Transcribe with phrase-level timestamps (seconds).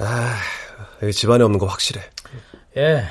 [0.00, 0.36] 아,
[1.02, 2.02] 여기 집안에 없는 거 확실해.
[2.76, 3.04] 예.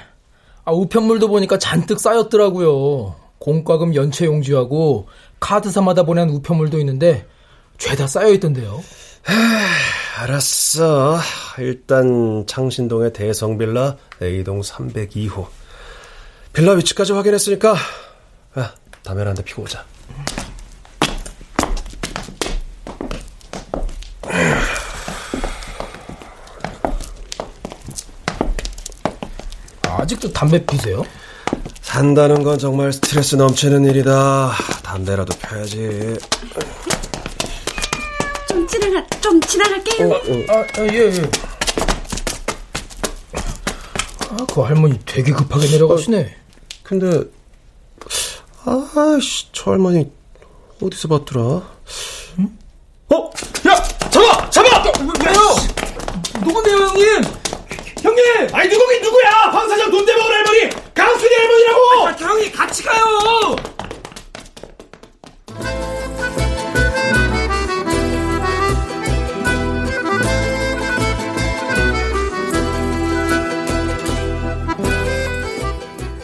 [0.65, 3.15] 아, 우편물도 보니까 잔뜩 쌓였더라고요.
[3.39, 5.07] 공과금 연체 용지하고
[5.39, 7.25] 카드사마다 보낸 우편물도 있는데
[7.78, 8.83] 죄다 쌓여 있던데요.
[9.25, 11.17] 아, 알았어.
[11.60, 15.47] 일단 창신동의 대성빌라 A동 302호.
[16.52, 17.76] 빌라 위치까지 확인했으니까
[18.58, 19.85] 야, 담배 한대 피고 오자.
[30.09, 31.05] 아직도 담배 피세요?
[31.81, 34.54] 산다는 건 정말 스트레스 넘치는 일이다.
[34.82, 36.18] 담배라도 펴야지.
[38.48, 40.08] 좀 지나가, 좀 지나갈게요.
[40.09, 40.45] 어, 어.
[40.49, 41.30] 아, 아, 예, 예.
[44.32, 46.21] 아, 그 할머니 되게 급하게 내려가시네.
[46.21, 47.23] 어, 근데,
[48.66, 50.12] 아씨, 저 할머니
[50.82, 51.62] 어디서 봤더라?
[52.40, 52.57] 응?
[53.13, 53.30] 어?
[53.68, 53.84] 야!
[54.10, 54.49] 잡아!
[54.49, 54.91] 잡아!
[55.23, 56.44] 왜요?
[56.44, 57.38] 누군데요, 형님?
[58.20, 58.55] 형님!
[58.55, 59.29] 아니, 누구긴 누구야!
[59.51, 60.70] 황 사장 돈 대먹은 할머니!
[60.93, 62.07] 강순이 할머니라고!
[62.07, 63.55] 아, 형이 같이 가요!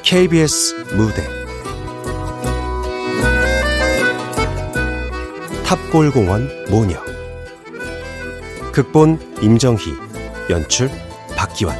[0.03, 1.27] KBS 무대
[5.65, 7.03] 탑골공원 모녀
[8.71, 9.93] 극본 임정희
[10.51, 10.91] 연출
[11.35, 11.75] 박기환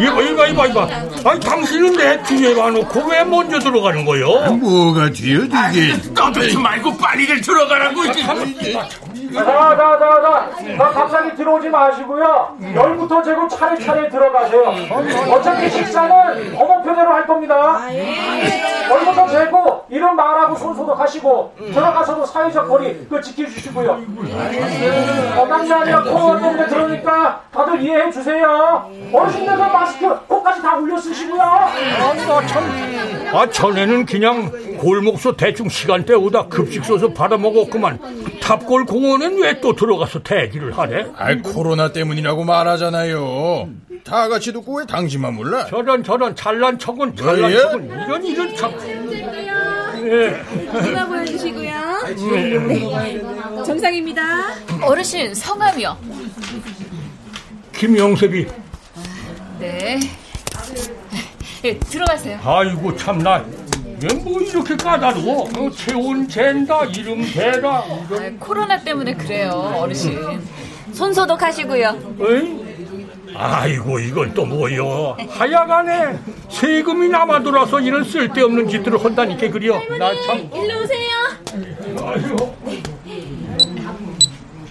[0.00, 0.88] 이봐, 이봐, 이봐, 이봐.
[1.24, 4.42] 아니, 당신은 내 뒤에 와놓고 왜 먼저 들어가는 거요?
[4.44, 6.14] 아, 뭐가 뒤에 되게.
[6.14, 8.12] 떠들지 말고 빨리들 들어가라고.
[8.12, 8.34] 자,
[9.34, 10.88] 자, 자, 자, 자.
[10.90, 12.56] 갑자기 들어오지 마시고요.
[12.74, 14.62] 열부터 재고 차례차례 들어가세요.
[15.32, 17.78] 어차피 식사는 어머표대로 할 겁니다.
[18.90, 24.02] 열부터 재고 이름 말하고 손 소독하시고 들어가서도 사회적 거리 그 지켜주시고요.
[25.78, 28.90] 아니라 코로나 때문에 들어오니까 다들 이해해 주세요.
[29.12, 31.40] 어르신들도 마스크 코까지 다 올려 쓰시고요.
[31.42, 33.28] 아, 참.
[33.32, 37.98] 아, 전에는 그냥 골목서 대충 시간대 오다 급식 써서 받아먹었구만.
[38.42, 41.06] 탑골 공원엔 왜또 들어가서 대기를 하래?
[41.16, 43.68] 아, 코로나 때문이라고 말하잖아요.
[44.04, 45.66] 다 같이 듣고 왜 당신만 몰라?
[45.66, 47.60] 저런 저런 잘난 척은 잘난 뭐예요?
[47.60, 48.72] 척은 이런 이런 참.
[50.06, 50.88] 예.
[50.88, 51.70] 이마 보여주시고요.
[52.68, 53.22] 네.
[53.64, 54.22] 정상입니다.
[54.82, 55.98] 어르신 성함이요.
[57.74, 58.46] 김영섭이.
[59.58, 60.00] 네.
[61.64, 62.38] 예, 들어가세요.
[62.44, 63.44] 아이고 참나.
[64.00, 65.48] 얘뭐 이렇게 까다로워?
[65.58, 67.78] 어, 체온 잰다, 이름 대라.
[67.78, 69.50] 아, 코로나 때문에 그래요,
[69.80, 70.40] 어르신.
[70.92, 72.16] 손 소독하시고요.
[72.20, 72.67] 어이?
[73.40, 76.18] 아이고 이건 또 뭐여 하여간에
[76.50, 81.08] 세금이 남아 돌아서 이런 쓸데없는 짓들을 한다니까 그려 나참 일로 오세요.
[82.04, 82.58] 아이고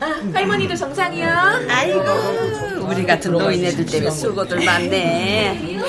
[0.01, 1.27] 아, 할머니도 정상이요.
[1.69, 2.01] 아이고
[2.89, 5.79] 우리 같은 노인네들 때문에 수고들 많네.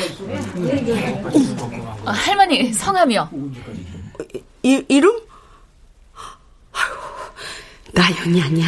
[2.04, 3.28] 아, 할머니 성함이요.
[4.62, 5.10] 이, 이름?
[6.72, 6.94] 아유,
[7.92, 8.66] 나연이 아니야?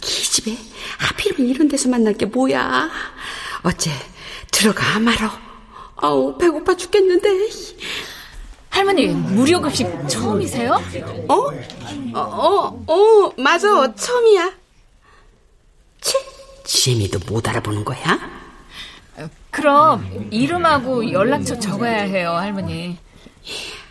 [0.00, 0.56] 기집애
[0.98, 2.90] 하필이면 이런 데서 만날 게 뭐야?
[3.64, 3.90] 어째
[4.52, 5.30] 들어가 말어.
[5.96, 7.28] 아우 배고파 죽겠는데.
[8.68, 10.72] 할머니 무료 급식 처음이세요?
[11.28, 11.34] 어?
[12.14, 14.52] 어, 어, 어 맞아 처음이야.
[16.00, 16.18] 치,
[16.64, 18.18] 지미도 못 알아보는 거야?
[19.50, 22.98] 그럼 이름하고 연락처 적어야 해요, 할머니.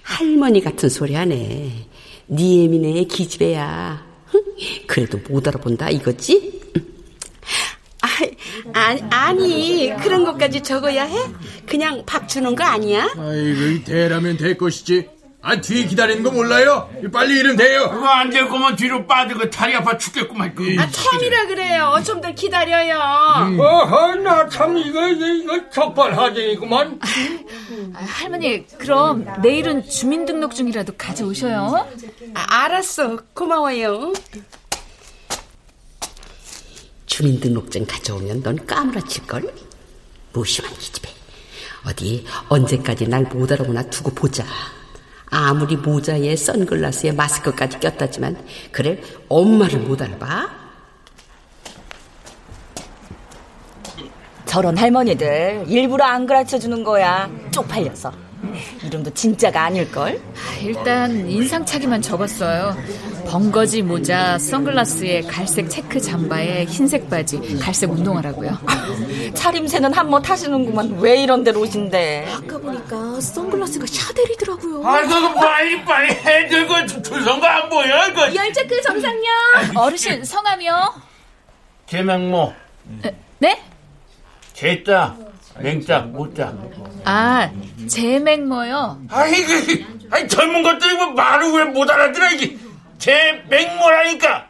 [0.04, 1.88] 할머니 같은 소리 하네.
[2.28, 4.06] 니 애미네 기집애야.
[4.88, 6.63] 그래도 못 알아본다 이거지?
[8.74, 11.18] 아, 아니, 아니 그런 것까지 적어야 해?
[11.68, 13.10] 그냥 밥 주는 거 아니야?
[13.18, 15.10] 아이고 대라면 될 것이지.
[15.46, 16.90] 아 뒤에 기다리는 거 몰라요?
[17.12, 17.90] 빨리 이름 대요.
[17.90, 22.02] 그거 안 될 거면 뒤로 빠지고 다리 아파 죽겠구만 아 처음이라 그래요.
[22.06, 22.96] 좀 더 기다려요.
[23.50, 23.60] 음.
[23.60, 27.00] 어허 나 참 이거 이거 이거 적발하쟁이구만
[27.94, 31.90] 아, 할머니 그럼 내일은 주민등록증이라도 가져오셔요.
[32.36, 33.18] 아, 알았어.
[33.34, 34.14] 고마워요.
[37.18, 39.54] 주민등록증 가져오면 넌 까무라칠걸?
[40.34, 41.10] 무심한 기집애.
[41.86, 44.44] 어디 언제까지 날 못 알아보나 두고 보자.
[45.30, 49.00] 아무리 모자에 선글라스에 마스크까지 꼈다지만 그래
[49.30, 50.50] 엄마를 못 알아봐?
[54.48, 57.30] 저런 할머니들 일부러 안 가르쳐 주는 거야.
[57.52, 58.23] 쪽팔려서.
[58.86, 60.20] 이름도 진짜가 아닐걸?
[60.62, 62.76] 일단 인상착의만 적었어요.
[63.28, 68.58] 벙거지 모자, 선글라스에 갈색 체크 잠바에 흰색 바지, 갈색 운동화라고요.
[69.34, 71.00] 차림새는 한몫 하시는구만.
[71.00, 72.28] 왜 이런 데로 오신대?
[72.30, 74.86] 아까 보니까 선글라스가 샤넬이더라고요.
[74.86, 78.14] 아, 그거 빨리 빨리 해들 그 줄선가 안 보여?
[78.14, 79.30] 그 열체크 정상요.
[79.80, 80.94] 어르신 성함이요?
[81.88, 82.54] 제맹모,
[83.40, 83.62] 네?
[84.54, 85.16] 제자,
[85.60, 86.54] 맹자, 모자.
[87.06, 87.50] 아,
[87.88, 89.02] 제맹모요.
[89.10, 92.58] 아이 그, 아이 젊은 것들이 뭐 말을 왜 못 알아들어 이게
[93.00, 94.50] 제맹모라니까.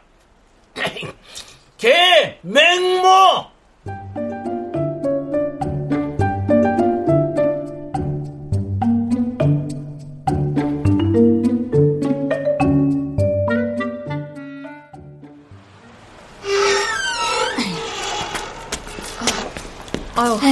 [1.76, 3.46] 제맹모.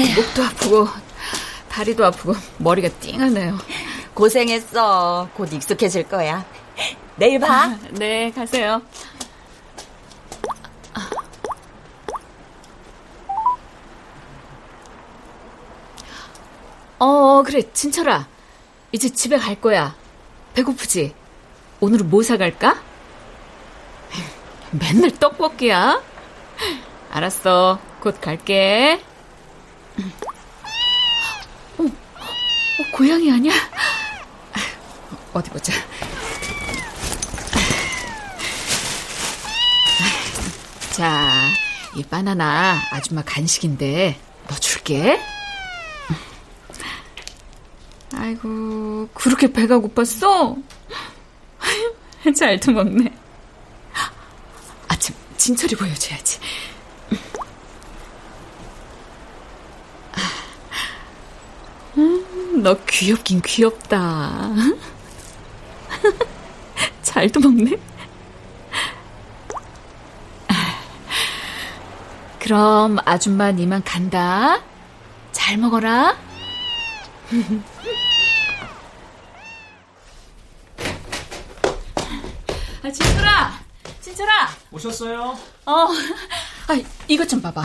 [0.02, 0.88] 아유, 목도 아프고
[1.69, 3.56] 다리도 아프고 머리가 띵하네요.
[4.14, 5.28] 고생했어.
[5.32, 6.44] 곧 익숙해질 거야.
[7.14, 7.78] 내일 봐.
[7.93, 8.82] 네, 가세요.
[16.99, 18.26] 어, 그래, 진철아.
[18.90, 19.94] 이제 집에 갈 거야.
[20.54, 21.14] 배고프지?
[21.78, 22.82] 오늘은 뭐 사갈까?
[24.72, 26.02] 맨날 떡볶이야?
[27.12, 27.78] 알았어.
[28.00, 29.00] 곧 갈게.
[31.79, 33.53] 어, 어, 고양이 아니야?
[35.33, 35.73] 어디 보자.
[40.93, 41.49] 자,
[41.97, 44.19] 이 바나나 아줌마 간식인데
[44.49, 45.19] 너 줄게.
[48.15, 50.62] 아이고, 그렇게 배가 고팠어?
[52.37, 53.12] 잘 도 먹네.
[54.88, 56.38] 아침 진철이 보여줘야지.
[61.97, 64.31] 음, 너 귀엽긴 귀엽다.
[67.03, 67.76] 잘 도 먹네.
[72.38, 74.61] 그럼 아줌마 니만 간다.
[75.32, 76.17] 잘 먹어라.
[82.82, 83.61] 아, 진철아!
[84.00, 84.49] 진철아!
[84.73, 85.38] 오셨어요?
[85.67, 85.73] 어,
[86.69, 87.64] 아, 이것 좀 봐봐.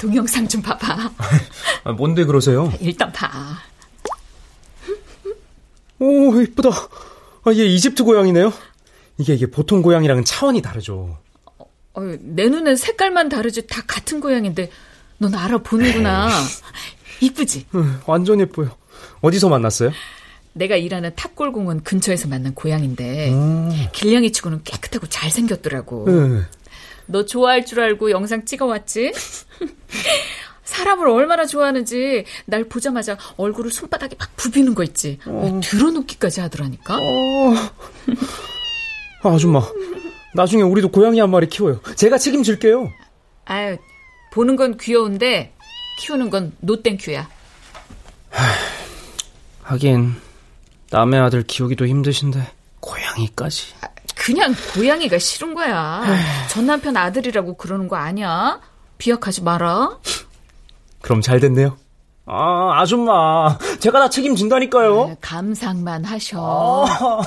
[0.00, 1.10] 동영상 좀 봐봐.
[1.84, 2.72] 아, 뭔데 그러세요?
[2.80, 3.28] 일단 봐.
[6.02, 6.68] 오, 이쁘다.
[6.70, 8.52] 아, 얘 이집트 고양이네요.
[9.18, 11.16] 이게 이게 보통 고양이랑은 차원이 다르죠.
[11.94, 14.68] 어, 내 눈엔 색깔만 다르지 다 같은 고양인데
[15.18, 16.28] 넌 알아보는구나.
[17.20, 17.66] 이쁘지?
[17.76, 18.72] 응, 완전 예뻐요.
[19.20, 19.92] 어디서 만났어요?
[20.54, 23.70] 내가 일하는 탑골공원 근처에서 만난 고양인데 음.
[23.92, 26.04] 길냥이 치고는 깨끗하고 잘생겼더라고.
[26.10, 26.42] 네.
[27.06, 29.12] 너 좋아할 줄 알고 영상 찍어왔지?
[30.72, 35.18] 사람을 얼마나 좋아하는지 날 보자마자 얼굴을 손바닥에 막 부비는 거 있지.
[35.26, 35.60] 어.
[35.62, 36.96] 들어눕기까지 하더라니까.
[36.96, 37.54] 어.
[39.22, 39.60] 아, 아줌마,
[40.34, 41.80] 나중에 우리도 고양이 한 마리 키워요.
[41.96, 42.90] 제가 책임질게요.
[43.44, 43.76] 아유,
[44.32, 45.52] 보는 건 귀여운데
[45.98, 47.28] 키우는 건 노땡큐야.
[49.62, 50.14] 하긴
[50.90, 53.74] 남의 아들 키우기도 힘드신데 고양이까지.
[54.16, 56.02] 그냥 고양이가 싫은 거야.
[56.48, 58.60] 전 남편 아들이라고 그러는 거 아니야?
[58.96, 59.98] 비약하지 마라.
[61.02, 61.76] 그럼 잘 됐네요.
[62.24, 65.16] 아, 아줌마, 제가 다 책임진다니까요.
[65.20, 66.86] 감상만 하셔.
[66.88, 67.22] 아.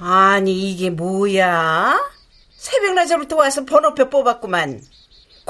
[0.00, 1.98] 아니 이게 뭐야?
[2.56, 4.80] 새벽 낮에부터 와서 번호표 뽑았구만.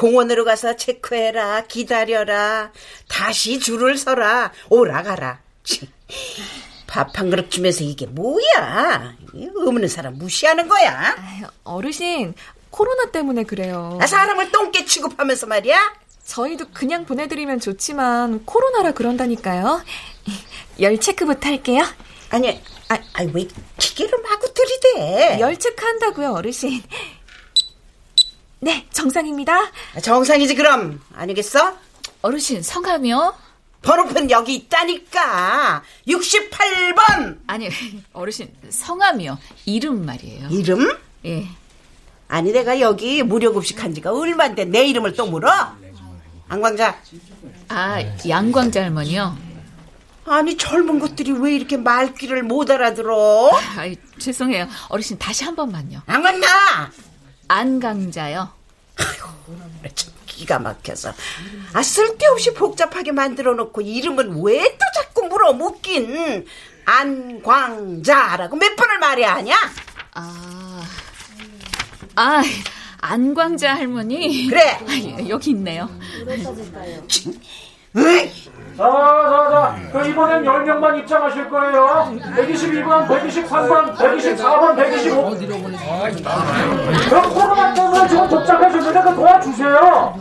[0.03, 2.71] 공원으로 가서 체크해라, 기다려라,
[3.09, 5.41] 다시 줄을 서라, 오라 가라.
[6.87, 9.17] 밥 한 그릇 주면서 이게 뭐야?
[9.67, 11.17] 없는 사람 무시하는 거야?
[11.65, 12.35] 어르신,
[12.71, 13.99] 코로나 때문에 그래요.
[14.01, 15.95] 아, 사람을 똥개 취급하면서 말이야?
[16.25, 19.83] 저희도 그냥 보내드리면 좋지만 코로나라 그런다니까요.
[20.81, 21.83] 열 체크부터 할게요.
[22.31, 25.41] 아니, 아, 아, 왜 기계를 마구 들이대?
[25.41, 26.83] 열 체크 한다고요, 어르신.
[28.61, 29.71] 네, 정상입니다.
[30.03, 31.77] 정상이지 그럼 아니겠어?
[32.23, 33.35] 어르신 성함이요?
[33.83, 37.69] 번호표는 여기 있다니까 68번 아니
[38.13, 40.99] 어르신 성함이요 이름 말이에요 이름?
[41.25, 41.47] 예
[42.27, 45.49] 아니 내가 여기 무료급식 한 지가 얼만데 내 이름을 또 물어?
[46.49, 46.99] 안광자
[47.69, 47.99] 아
[48.29, 49.39] 양광자 할머니요?
[50.27, 53.51] 아니 젊은 것들이 왜 이렇게 말귀를 못 알아들어?
[53.55, 53.89] 아,
[54.19, 56.91] 죄송해요 어르신 다시 한 번만요 안광자
[57.49, 58.49] 안강자요
[59.95, 61.13] 참 기가 막혀서
[61.73, 66.47] 아 쓸데없이 복잡하게 만들어 놓고 이름은 왜 또 자꾸 물어 묻긴
[66.85, 69.55] 안광자라고 몇 번을 말해야 하냐?
[70.15, 70.83] 아,
[72.17, 72.43] 아,
[73.01, 74.49] 안광자 할머니.
[74.49, 74.71] 그래.
[74.81, 75.89] 아, 여기 있네요.
[78.77, 79.77] 자, 자, 자.
[79.93, 82.13] 그 이번엔 10명만 입장하실 거예요.
[82.37, 85.31] 122번, 123번, 124번, 125.
[87.09, 90.15] 그럼 코로나 때문에 지금 복잡해졌는데 그 도와주세요.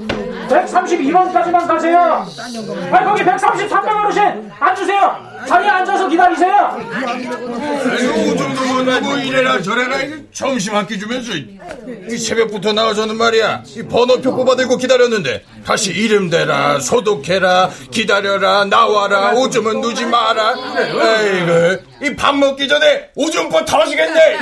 [0.50, 2.26] 132번까지만 가세요.
[2.92, 5.16] 아, 거기 133명 어르신 앉으세요.
[5.48, 6.78] 자리에 앉아서 기다리세요.
[7.06, 9.98] 아이고, 이 정도면 뭐 이래라 저래라
[10.34, 13.64] 점심 한 끼 주면서 이 새벽부터 나와서는 말이야.
[13.76, 20.54] 이 번호표 뽑아들고 기다렸는데 다시 이름 대라 소독해라 기다려라 나와라 오줌은 누지 마라.
[20.78, 24.38] 아이고 이밥 먹기 전에 오줌포 터지겠네.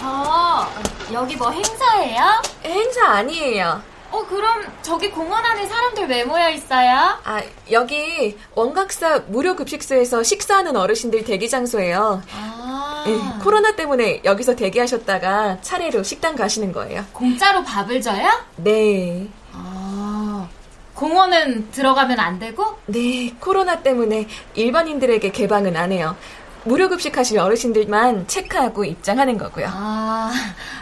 [0.00, 2.42] 저 여기 뭐 행사예요?
[2.64, 3.82] 행사 아니에요.
[4.10, 7.18] 어 그럼 저기 공원 안에 사람들 왜 모여 있어요?
[7.24, 7.42] 아,
[7.72, 12.22] 여기 원각사 무료 급식소에서 식사하는 어르신들 대기 장소예요.
[12.32, 13.04] 아.
[13.08, 17.04] 예, 코로나 때문에 여기서 대기하셨다가 차례로 식당 가시는 거예요.
[17.12, 18.28] 공짜로 밥을 줘요?
[18.56, 19.28] 네.
[19.52, 20.48] 아.
[20.94, 22.78] 공원은 들어가면 안 되고?
[22.86, 26.16] 네, 코로나 때문에 일반인들에게 개방은 안 해요.
[26.64, 29.66] 무료 급식하실 어르신들만 체크하고 입장하는 거고요.
[29.70, 30.32] 아,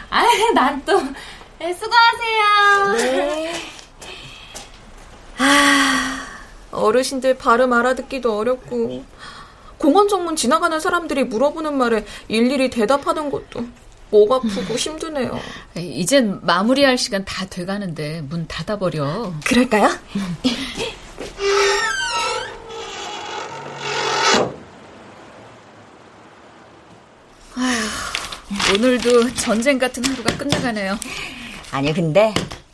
[0.09, 0.23] 아,
[0.55, 1.01] 난 또,
[1.59, 2.93] 네, 수고하세요.
[2.97, 3.53] 네.
[5.39, 6.25] 아,
[6.71, 9.03] 어르신들 발음 알아듣기도 어렵고,
[9.77, 13.65] 공원 정문 지나가는 사람들이 물어보는 말에 일일이 대답하는 것도
[14.09, 15.37] 목 아프고 힘드네요.
[15.75, 19.33] 이젠 마무리할 시간 다 돼가는데 문 닫아버려.
[19.43, 19.89] 그럴까요?
[27.55, 30.97] 아휴, 오늘도 전쟁 같은 하루가 끝나가네요.
[31.71, 32.33] 아니 근데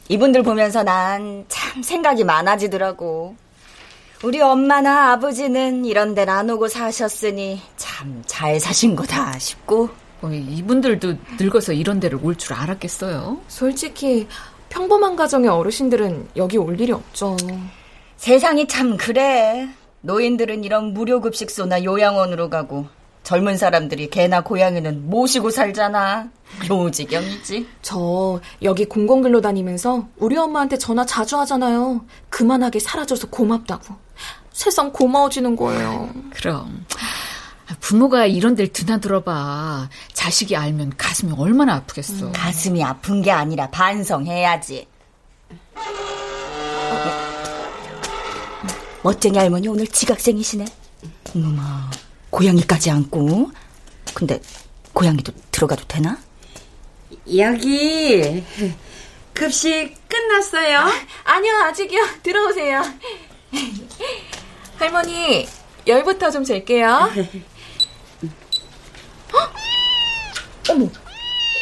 [0.10, 3.36] 이분들 보면서 난 참 생각이 많아지더라고.
[4.24, 9.90] 우리 엄마나 아버지는 이런 데는 안 오고 사셨으니 참 잘 사신 거다 싶고.
[10.22, 13.40] 어, 이분들도 늙어서 이런 데를 올 줄 알았겠어요?
[13.48, 14.28] 솔직히
[14.70, 17.38] 평범한 가정의 어르신들은 여기 올 일이 없죠.
[18.18, 19.70] 세상이 참 그래.
[20.02, 22.88] 노인들은 이런 무료급식소나 요양원으로 가고
[23.30, 26.30] 젊은 사람들이 개나 고양이는 모시고 살잖아.
[26.68, 27.68] 요지경이지.
[27.84, 32.04] 저 여기 공공근로 다니면서 우리 엄마한테 전화 자주 하잖아요.
[32.30, 33.94] 그만하게 사라져서 고맙다고.
[34.52, 36.10] 세상 고마워지는 거예요.
[36.32, 36.88] 그럼.
[37.80, 39.90] 부모가 이런 데를 드나들어봐.
[40.14, 42.26] 자식이 알면 가슴이 얼마나 아프겠어.
[42.26, 44.88] 음, 가슴이 아픈 게 아니라 반성해야지.
[49.04, 50.66] 멋쟁이 할머니 오늘 지각생이시네.
[51.36, 51.92] 어머마,
[52.30, 53.52] 고양이까지 안고.
[54.14, 54.40] 근데
[54.94, 56.18] 고양이도 들어가도 되나?
[57.38, 58.44] 여기
[59.34, 60.80] 급식 끝났어요?
[61.24, 62.06] 아, 니요 아직이요.
[62.24, 62.82] 들어오세요.
[64.78, 65.48] 할머니,
[65.88, 67.10] 열부터 좀 잴게요.
[70.70, 70.88] 어머,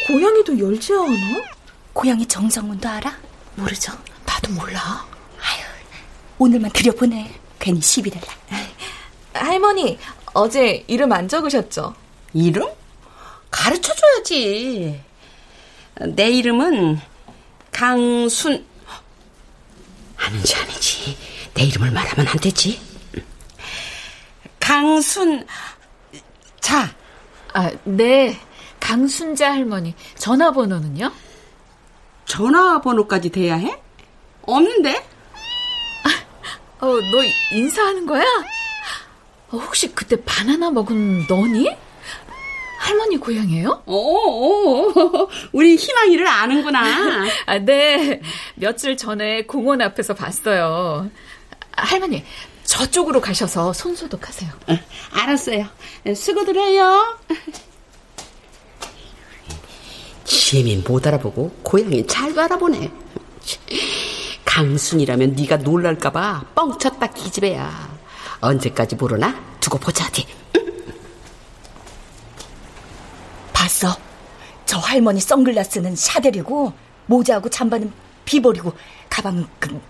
[0.06, 1.42] 고양이도 열지 않아?
[1.92, 3.16] 고양이 정성문도 알아?
[3.56, 3.92] 모르죠.
[4.26, 5.06] 나도 몰라.
[5.40, 5.64] 아유,
[6.38, 7.34] 오늘만 들여보내.
[7.58, 8.26] 괜히 시비 될라.
[9.32, 9.98] 할머니,
[10.34, 11.94] 어제 이름 안 적으셨죠?
[12.34, 12.68] 이름?
[13.50, 15.02] 가르쳐줘야지.
[16.14, 17.00] 내 이름은
[17.72, 18.64] 강순.
[20.16, 21.16] 아니지, 아니지.
[21.54, 22.80] 내 이름을 말하면 안 되지.
[24.60, 25.46] 강순,
[26.60, 26.94] 자.
[27.54, 28.38] 아, 네.
[28.78, 29.94] 강순자 할머니.
[30.16, 31.10] 전화번호는요?
[32.26, 33.80] 전화번호까지 돼야 해?
[34.42, 34.94] 없는데?
[36.04, 38.24] 아, 어, 너 인사하는 거야?
[39.50, 41.68] 어, 혹시 그때 바나나 먹은 너니?
[42.78, 43.82] 할머니 고향이에요?
[43.86, 47.26] 오, 오, 우리 희망이를 아는구나.
[47.46, 48.20] 아, 네.
[48.54, 51.10] 며칠 전에 공원 앞에서 봤어요.
[51.72, 52.24] 할머니,
[52.64, 54.50] 저쪽으로 가셔서 손 소독하세요.
[54.68, 54.78] 어,
[55.12, 55.66] 알았어요.
[56.14, 57.18] 수고들 해요.
[60.24, 62.90] 지혜민 못 알아보고 고양이 잘 바라보네.
[64.44, 67.97] 강순이라면 네가 놀랄까봐 뻥쳤다 기집애야.
[68.40, 70.26] 언제까지 모르나 두고 보자지.
[73.52, 73.96] 봤어.
[74.66, 76.72] 저 할머니 선글라스는 샤델이고
[77.06, 77.92] 모자하고 잠바는
[78.24, 78.72] 비버리고
[79.08, 79.80] 가방은 그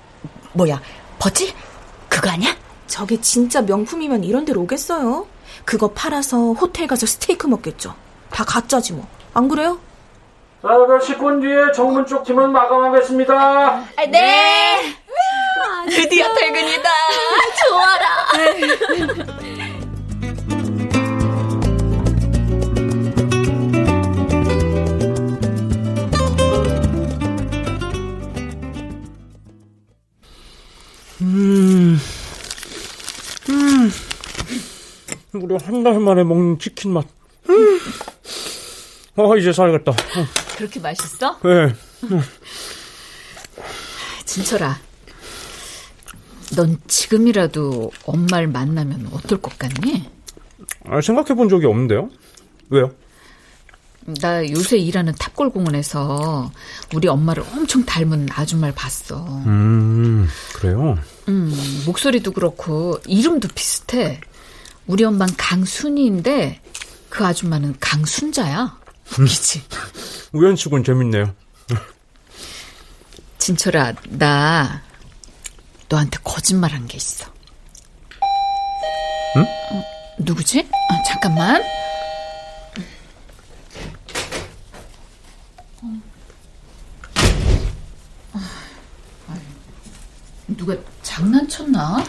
[0.53, 0.81] 뭐야
[1.19, 1.55] 버치?
[2.09, 2.57] 그거 아니야?
[2.87, 5.27] 저게 진짜 명품이면 이런 데로 오겠어요?
[5.65, 7.95] 그거 팔아서 호텔 가서 스테이크 먹겠죠.
[8.31, 9.07] 다 가짜지 뭐.
[9.35, 9.79] 안 그래요?
[10.63, 13.35] 자, 그 10분 뒤에 정문 쪽 팀은 마감하겠습니다.
[13.35, 14.97] 아, 네.
[15.87, 16.89] 드디어 퇴근이다.
[17.69, 19.29] 좋아라.
[31.21, 31.99] 음,
[33.49, 33.93] 음,
[35.35, 37.05] 우리 한 달 만에 먹는 치킨 맛.
[37.49, 37.81] 음.
[39.17, 39.93] 아, 이제 살겠다.
[39.93, 40.27] 음.
[40.57, 41.39] 그렇게 맛있어?
[41.43, 41.75] 네.
[44.25, 44.79] 진철아,
[46.59, 50.11] 넌 지금이라도 엄마를 만나면 어떨 것 같니?
[50.87, 52.11] 아, 생각해 본 적이 없는데요?
[52.69, 52.93] 왜요?
[54.21, 56.51] 나 요새 일하는 탑골공원에서
[56.97, 59.25] 우리 엄마를 엄청 닮은 아줌마를 봤어.
[59.47, 60.99] 음, 그래요?
[61.29, 61.55] 음,
[61.87, 64.21] 목소리도 그렇고 이름도 비슷해.
[64.89, 66.61] 우리 엄마는 강순이인데
[67.09, 68.81] 그 아줌마는 강순자야.
[69.17, 69.63] 웃기지?
[70.33, 71.33] 우연치곤 재밌네요.
[73.39, 74.88] 진철아, 나
[75.89, 77.27] 너한테 거짓말한 게 있어.
[79.37, 79.43] 응?
[79.43, 79.83] 어,
[80.19, 80.69] 누구지?
[80.91, 81.63] 아, 잠깐만.
[90.49, 92.05] 누가 장난쳤나?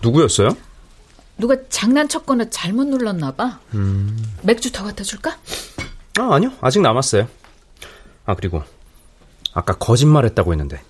[0.00, 0.56] 누구였어요?
[1.36, 3.58] 누가 장난쳤거나 잘못 눌렀나 봐.
[3.74, 4.16] 음.
[4.42, 5.36] 맥주 더 갖다 줄까?
[6.18, 6.52] 아, 아니요.
[6.60, 7.28] 아직 남았어요.
[8.26, 8.62] 아, 그리고
[9.52, 10.82] 아까 거짓말 했다고 했는데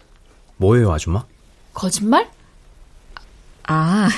[0.57, 1.25] 뭐예요, 아줌마?
[1.73, 2.31] 거짓말?
[3.67, 4.09] 아,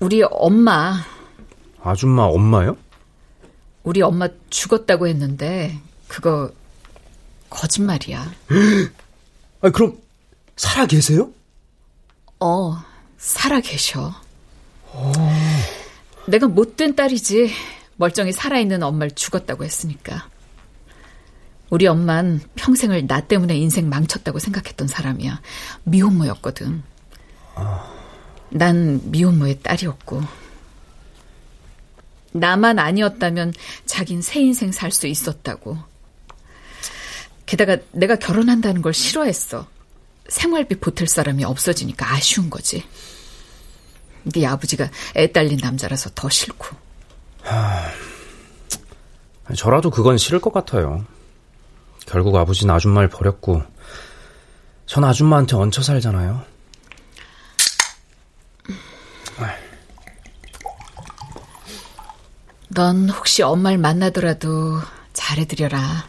[0.00, 1.02] 우리 엄마.
[1.82, 2.76] 아줌마 엄마요?
[3.82, 6.50] 우리 엄마 죽었다고 했는데 그거
[7.50, 8.32] 거짓말이야.
[9.60, 9.98] 아, 그럼
[10.56, 11.30] 살아 계세요?
[12.40, 12.76] 어,
[13.18, 14.12] 살아 계셔.
[14.94, 15.12] 오.
[16.26, 17.52] 내가 못된 딸이지
[17.96, 20.28] 멀쩡히 살아있는 엄마를 죽었다고 했으니까.
[21.74, 25.40] 우리 엄만 평생을 나 때문에 인생 망쳤다고 생각했던 사람이야.
[25.82, 26.84] 미혼모였거든.
[28.50, 30.22] 난 미혼모의 딸이었고.
[32.30, 33.54] 나만 아니었다면
[33.86, 35.76] 자긴 새 인생 살 수 있었다고.
[37.44, 39.66] 게다가 내가 결혼한다는 걸 싫어했어.
[40.28, 42.84] 생활비 보탤 사람이 없어지니까 아쉬운 거지.
[44.22, 46.68] 네 아버지가 애 딸린 남자라서 더 싫고.
[47.42, 47.90] 하...
[49.56, 51.04] 저라도 그건 싫을 것 같아요.
[52.06, 53.62] 결국 아버지는 아줌마를 버렸고,
[54.86, 56.42] 전 아줌마한테 얹혀 살잖아요.
[62.68, 64.80] 넌 혹시 엄마를 만나더라도
[65.12, 66.08] 잘해드려라.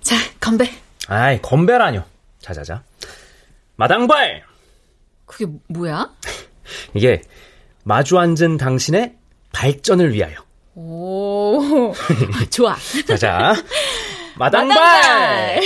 [0.00, 0.70] 자, 건배.
[1.06, 2.04] 아이, 건배라뇨.
[2.40, 2.82] 자자자.
[3.76, 4.42] 마당발!
[5.24, 6.10] 그게 뭐야?
[6.94, 7.22] 이게
[7.84, 9.14] 마주 앉은 당신의
[9.52, 10.34] 발전을 위하여.
[10.74, 11.92] 오,
[12.50, 12.76] 좋아.
[13.06, 13.54] 자자.
[14.38, 15.60] 마당발!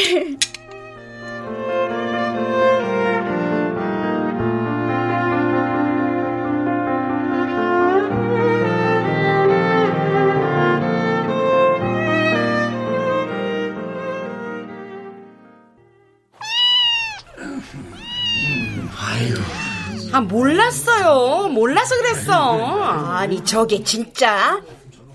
[20.15, 21.49] 아, 몰랐어요.
[21.49, 22.83] 몰라서 그랬어.
[22.83, 24.61] 아니, 저게 진짜?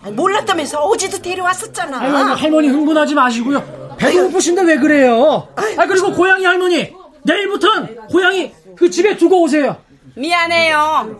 [0.03, 1.99] 몰랐다면서 어제도 데려왔었잖아.
[2.01, 3.95] 아유, 할머니 흥분하지 마시고요.
[3.97, 5.47] 배가 고프신데 왜 그래요?
[5.55, 9.77] 아, 그리고 고양이 할머니, 내일부턴 고양이 그 집에 두고 오세요.
[10.15, 11.17] 미안해요.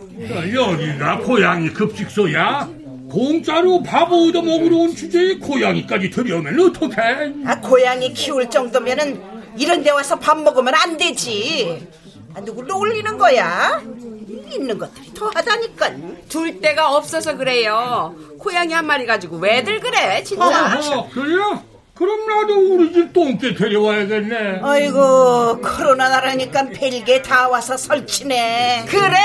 [0.54, 2.68] 여기가 고양이 급식소야?
[3.10, 7.32] 공짜로 밥 얻어 먹으러 온 주제에 고양이까지 들여오면 어떡해?
[7.46, 9.20] 아, 고양이 키울 정도면은
[9.56, 11.86] 이런 데 와서 밥 먹으면 안 되지.
[12.34, 13.80] 아, 누굴 놀리는 거야?
[14.28, 15.90] 있는 것들이 더하다니까.
[16.28, 18.14] 둘 데가 없어서 그래요.
[18.38, 20.76] 고양이 한 마리 가지고 왜들 그래, 진짜.
[20.76, 21.62] 어, 그래요?
[21.94, 24.60] 그럼 나도 우리 집 똥개 데려와야겠네.
[24.62, 28.84] 아이고 코로나 나라니까 별게 다 와서 설치네.
[28.88, 29.16] 그래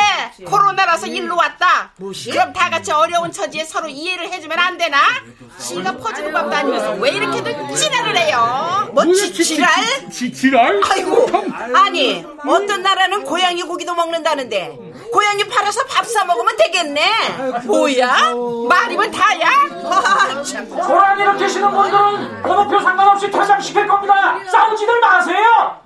[0.44, 1.94] 코로나라서 일로 왔다.
[1.98, 2.32] 무시?
[2.32, 4.98] 그럼 다 같이 어려운 처지에 서로 이해를 해주면 안 되나?
[5.60, 8.90] 지가 퍼주는 밥도 아니면서 왜 이렇게들 지랄을 해요?
[8.92, 9.70] 뭐 지랄?
[10.10, 10.82] 지랄?
[10.90, 11.28] 아이고
[11.76, 14.80] 아니 어떤 나라는 고양이 고기도 먹는다는데
[15.14, 17.02] 고양이 팔아서 밥 사 먹으면 되겠네.
[17.66, 18.34] 뭐야?
[18.70, 19.50] 말이면 다야?
[20.70, 24.38] 고라니 일으키시는 분들은 번호표 상관없이 퇴장시킬 겁니다.
[24.52, 25.82] 싸우지들 마세요.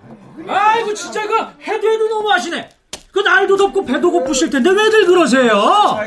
[0.47, 2.69] 아이고 진짜 이거 해도 해도 너무 하시네.
[3.11, 5.97] 그 날도 덥고 배도 고프실 텐데 왜들 그러세요?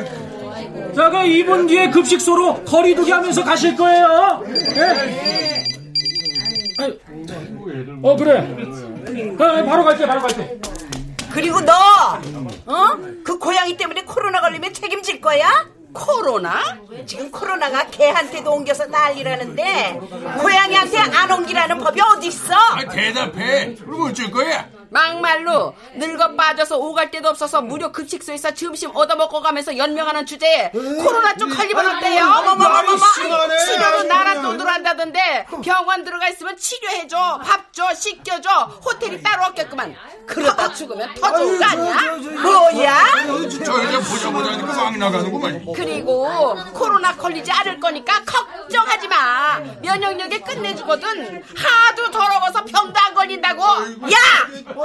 [0.95, 4.43] 자가 2분 뒤에 급식소로 거리두기 하면서 가실 거예요.
[4.75, 5.65] 네?
[8.03, 8.57] 어 그래.
[9.39, 10.59] 아, 바로 갈게 바로 갈게.
[11.33, 11.73] 그리고 너,
[12.67, 12.97] 어?
[13.25, 15.49] 그 고양이 때문에 코로나 걸리면 책임질 거야?
[15.93, 16.61] 코로나?
[17.07, 20.01] 지금 코로나가 개한테도 옮겨서 난리라는데
[20.41, 22.55] 고양이한테 안 옮기라는 법이 어딨어?
[22.55, 23.75] 아, 대답해.
[23.75, 24.69] 그럼 어쩔 거야?
[24.91, 31.49] 막말로 늙어 빠져서 오갈 데도 없어서 무료 급식소에서 점심 얻어먹고 가면서 연명하는 주제에 코로나 좀
[31.49, 32.25] 걸리면 어때요?
[32.25, 32.99] 어머머머머머.
[33.67, 38.51] 치료는 나라 돈으로 한다던데 병원 들어가 있으면 치료해줘 밥줘 씻겨줘
[38.85, 39.95] 호텔이 따로 없겠구만.
[40.27, 42.17] 그러다 죽으면 더 좋은 거 아니야?
[42.43, 42.99] 뭐야?
[43.65, 45.65] 저 여자 보자 보자 하니까 막 나가는구만.
[45.75, 46.29] 그리고
[46.75, 49.59] 코로나 걸리지 않을 거니까 걱정하지 마.
[49.83, 51.43] 면역력이 끝내주거든.
[51.57, 53.63] 하도 더러워서 병도 안 걸린다고.
[53.63, 54.80] 야!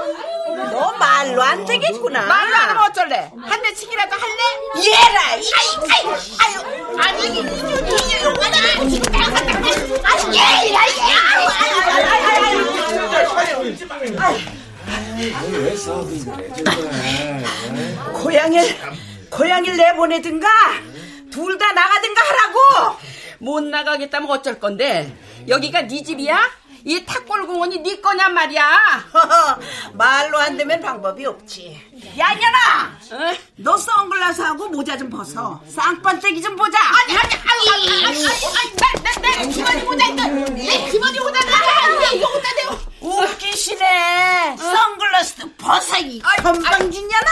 [0.72, 2.22] 너 말로 안 되겠구나.
[2.26, 3.32] 말로 안 하면 어쩔래?
[3.42, 4.42] 한 대 치기라도 할래?
[4.86, 5.22] 얘라!
[5.32, 5.42] 아이,
[5.90, 6.04] 아이,
[6.42, 6.56] 아유,
[7.00, 7.44] 아니, 이, 이, 이,
[8.20, 8.46] 이거다.
[10.04, 10.92] 아니, 얘라, 얘.
[11.12, 12.56] 아유, 아유, 아유, 아유,
[14.22, 14.36] 아유.
[18.14, 18.78] 고양이를
[19.30, 20.48] 고양이를 내보내든가
[21.32, 22.98] 둘 다 나가든가 하라고.
[23.40, 25.14] 못 나가겠다면 어쩔 건데?
[25.48, 26.40] 여기가 네 집이야?
[26.88, 28.70] 이 탁골공원이 네 거냔 말이야.
[29.94, 31.82] 말로 안 되면 방법이 없지.
[32.20, 33.00] 야, 이년아!
[33.56, 35.60] 너 선글라스하고 모자 좀 벗어.
[35.68, 36.78] 쌍판떼기 좀 보자.
[36.80, 40.28] 아니, 아니, 아니, 아니, 아니, 아니, 내, 내, 내 주머니 모자 있다.
[40.28, 42.12] 내 주머니 모자 있다.
[42.14, 42.80] 이거 갖다 대고.
[43.02, 44.56] 웃기시네.
[44.58, 47.30] 선글라스도 벗어, 이 건방진년아.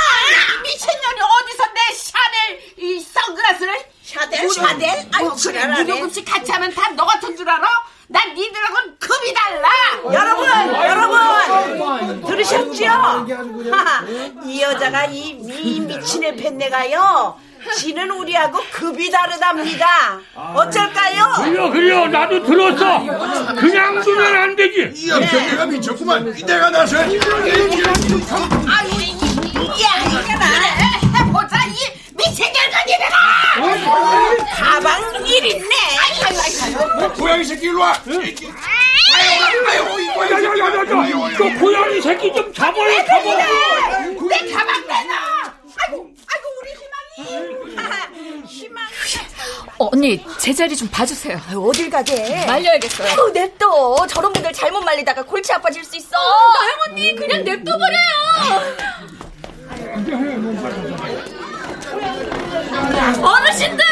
[0.64, 3.86] 미친년이 어디서 내 샤넬 이 선글라스를?
[4.04, 5.10] 샤넬, 샤넬?
[5.14, 7.68] 아유, 그래, 무료 급식 같이 하면 다 너 같은 줄 알아?
[8.08, 9.70] 난 니들하고는 급이 달라.
[10.14, 12.86] 여러분, 여러분, 들으셨죠?
[12.86, 14.04] 하하,
[14.46, 17.38] 이 여자가 이 미, 미친 애 팬네가요.
[17.78, 20.20] 지는 우리하고 급이 다르답니다.
[20.36, 21.32] 어쩔까요?
[21.46, 23.00] 그려 그려 나도 들었어
[23.56, 26.34] 그냥 두면 안 되지 이 남편네가 미쳤구만.
[26.46, 27.20] 내가 나서야지.
[27.22, 28.90] 아유,
[29.82, 30.73] 야, 이년아.
[32.88, 34.46] 결간이들아.
[34.56, 35.76] 가방 일 있네.
[36.00, 37.14] 아이고, 아이고, 아이고.
[37.14, 37.94] 고양이 새끼 일로 와.
[38.06, 38.20] 아이고,
[39.70, 45.14] 아이고, 이거 야야 야 야 야 저 고양이 새끼 좀 잡아요 잡아 내 가방 내놔.
[45.88, 46.70] 아이고, 아이고, 우리
[47.26, 48.46] 희망이.
[48.48, 48.84] 희망.
[49.80, 51.38] 언니 제자리 좀 봐주세요.
[51.58, 52.46] 어딜 가게?
[52.46, 53.08] 말려야겠어요.
[53.10, 54.08] 아유, 냅둬.
[54.08, 56.16] 저런 분들 잘못 말리다가 골치 아파질 수 있어.
[56.18, 58.04] 나영 언니 그냥 냅둬버려요.
[63.22, 63.84] 어르신들!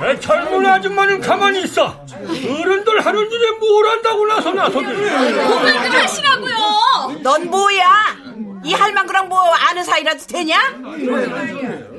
[0.00, 2.04] 내 젊은 아줌마는 가만히 있어
[2.60, 6.56] 어른들 하는 일에 뭘 한다고 나서 나서들 그만 좀 하시라고요.
[7.22, 7.84] 넌 뭐야?
[8.64, 10.58] 이 할망구랑 뭐 아는 사이라도 되냐?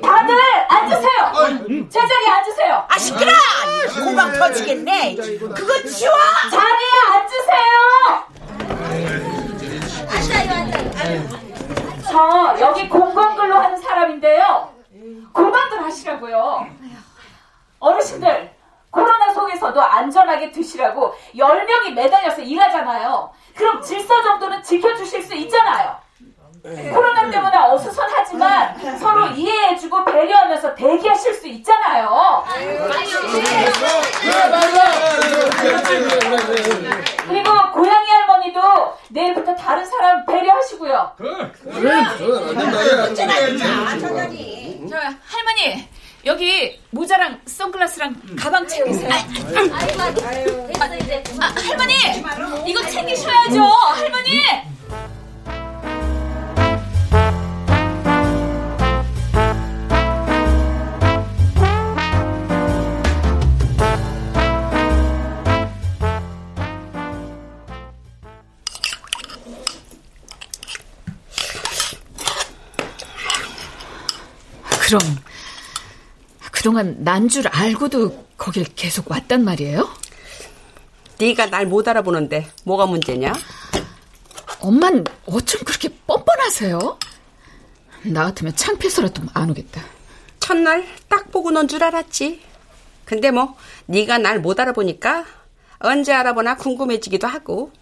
[0.02, 0.34] 다들
[0.68, 1.88] 앉으세요.
[1.88, 2.84] 제자리에 앉으세요.
[2.88, 3.32] 아 시끄러!
[4.04, 5.16] 고막 터지겠네.
[5.16, 6.12] 그거 치워!
[6.50, 8.28] 자리에 앉으세요.
[12.10, 14.77] 저 여기 공공근로 하는 사람인데요.
[15.38, 16.66] 그만들 하시라고요.
[17.78, 18.50] 어르신들
[18.90, 23.30] 코로나 속에서도 안전하게 드시라고 10명이 매달려서 일하잖아요.
[23.54, 25.96] 그럼 질서 정도는 지켜주실 수 있잖아요.
[26.92, 32.44] 코로나 때문에 어수선하지만 서로 이해해주고 배려하면서 대기하실 수 있잖아요.
[35.20, 36.77] 그리고 고양이 할머니도
[39.18, 41.16] 내일부터 다른 사람 배려하시고요.
[44.88, 45.88] 저 할머니
[46.24, 49.10] 여기 모자랑 선글라스랑 가방 챙기세요.
[51.40, 51.94] 아, 할머니
[52.70, 53.62] 이거 챙기셔야죠.
[53.62, 54.40] 할머니.
[74.88, 75.00] 그럼
[76.50, 79.86] 그동안 난 줄 알고도 거길 계속 왔단 말이에요?
[81.18, 83.32] 네가 날 못 알아보는데 뭐가 문제냐?
[84.60, 86.98] 엄만 어쩜 그렇게 뻔뻔하세요?
[88.04, 89.84] 나 같으면 창피해서라도 안 오겠다.
[90.40, 92.40] 첫날 딱 보고 넌 줄 알았지.
[93.04, 95.24] 근데 뭐 네가 날 못 알아보니까
[95.80, 97.72] 언제 알아보나 궁금해지기도 하고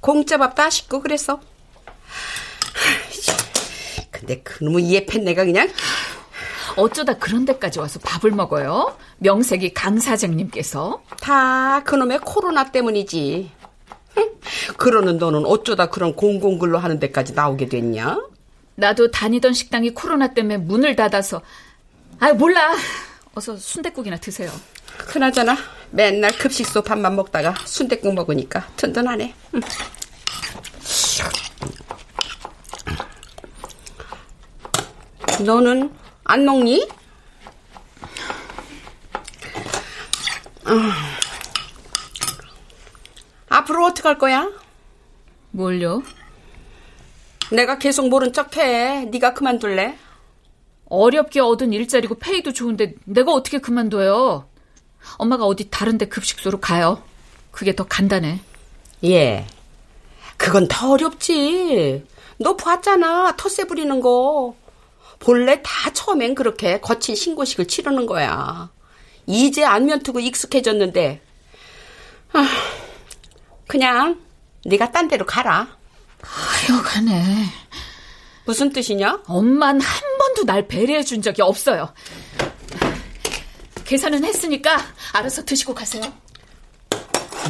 [0.00, 1.40] 공짜밥도 아쉽고 그랬어.
[4.10, 5.68] 근데 그놈의 이해팬 내가 그냥
[6.76, 8.96] 어쩌다 그런 데까지 와서 밥을 먹어요?
[9.18, 11.02] 명색이 강 사장님께서.
[11.20, 13.50] 다 그놈의 코로나 때문이지.
[14.76, 18.18] 그러는 너는 어쩌다 그런 공공근로 하는 데까지 나오게 됐냐?
[18.76, 21.40] 나도 다니던 식당이 코로나 때문에 문을 닫아서
[22.20, 22.74] 아 몰라.
[23.34, 24.50] 어서 순댓국이나 드세요.
[24.98, 25.56] 그나저나
[25.90, 29.34] 맨날 급식소 밥만 먹다가 순댓국 먹으니까 든든하네.
[29.54, 29.60] 응.
[35.44, 35.92] 너는
[36.28, 36.88] 안 먹니?
[43.48, 44.50] 앞으로 어떻게 할 거야?
[45.52, 46.02] 뭘요?
[47.52, 49.04] 내가 계속 모른 척해.
[49.06, 49.96] 네가 그만둘래?
[50.88, 54.48] 어렵게 얻은 일자리고 페이도 좋은데 내가 어떻게 그만둬요?
[55.18, 57.02] 엄마가 어디 다른데 급식소로 가요.
[57.52, 58.40] 그게 더 간단해.
[59.04, 59.46] 예.
[60.36, 62.04] 그건 더 어렵지.
[62.38, 63.36] 너 봤잖아.
[63.36, 64.56] 텃세 부리는 거.
[65.18, 68.70] 본래 다 처음엔 그렇게 거친 신고식을 치르는 거야.
[69.26, 71.20] 이제 안면 투고 익숙해졌는데.
[72.32, 72.48] 아,
[73.66, 74.20] 그냥
[74.64, 75.76] 네가 딴 데로 가라.
[76.22, 77.46] 하여간에.
[78.44, 79.22] 무슨 뜻이냐?
[79.26, 81.92] 엄만 한 번도 날 배려해 준 적이 없어요.
[83.84, 84.76] 계산은 했으니까
[85.12, 86.02] 알아서 드시고 가세요.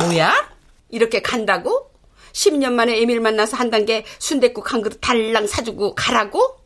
[0.00, 0.50] 뭐야?
[0.90, 1.90] 이렇게 간다고?
[2.33, 6.65] 10년 만에 에밀 만나서 한 단계 순댓국 한 그릇 달랑 사주고 가라고?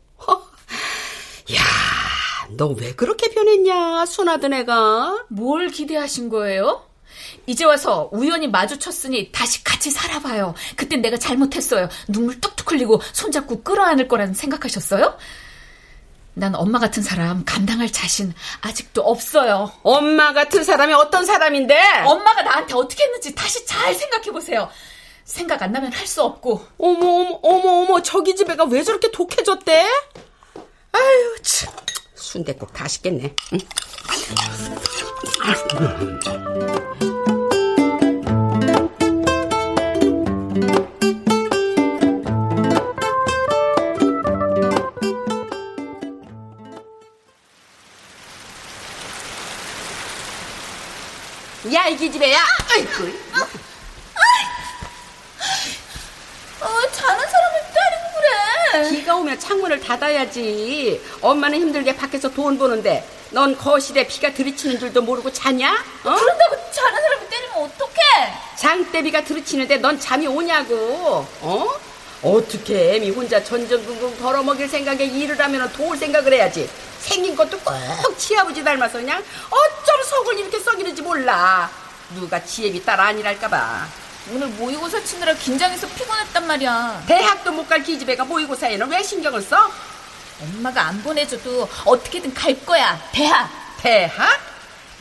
[1.49, 1.55] 허.
[1.55, 1.61] 야,
[2.57, 5.25] 너 왜 그렇게 변했냐, 순하던 애가?
[5.29, 6.85] 뭘 기대하신 거예요?
[7.45, 10.53] 이제 와서 우연히 마주쳤으니 다시 같이 살아봐요.
[10.75, 11.89] 그땐 내가 잘못했어요.
[12.07, 15.17] 눈물 뚝뚝 흘리고 손잡고 끌어안을 거라는 생각하셨어요?
[16.33, 19.71] 난 엄마 같은 사람 감당할 자신 아직도 없어요.
[19.83, 21.77] 엄마 같은 사람이 어떤 사람인데?
[22.05, 24.69] 엄마가 나한테 어떻게 했는지 다시 잘 생각해 보세요.
[25.25, 26.65] 생각 안 나면 할 수 없고.
[26.77, 29.85] 어머 어머 어머 어머 저기 집 애가 왜 저렇게 독해졌대?
[30.93, 31.73] 아유 참
[32.15, 33.35] 순대국 다 식겠네.
[33.53, 33.59] 응?
[51.73, 52.39] 야, 이 기 집애야!
[52.71, 53.03] 아이고.
[56.61, 58.29] 어, 자는 사람을 때리고 그래.
[58.89, 61.01] 비가 오면 창문을 닫아야지.
[61.21, 65.71] 엄마는 힘들게 밖에서 돈 버는데 넌 거실에 비가 들이치는 줄도 모르고 자냐?
[66.03, 66.15] 어?
[66.15, 68.33] 그런다고 자는 사람을 때리면 어떡해?
[68.57, 71.25] 장대비가 들이치는데 넌 잠이 오냐고.
[71.41, 71.67] 어?
[72.23, 76.69] 어떻게 애미 혼자 전전긍긍 벌어먹일 생각에 일을 하면 도울 생각을 해야지.
[76.99, 81.69] 생긴 것도 꼭 치아버지 닮아서 그냥 어쩜 속을 이렇게 썩이는지 몰라.
[82.13, 83.87] 누가 지혜비 딸 아니랄까봐.
[84.29, 87.03] 오늘 모의고사 치느라 긴장해서 피곤했단 말이야.
[87.07, 89.71] 대학도 못 갈 기집애가 모의고사에는 왜 신경을 써?
[90.41, 92.99] 엄마가 안 보내줘도 어떻게든 갈 거야.
[93.11, 93.49] 대학.
[93.81, 94.39] 대학?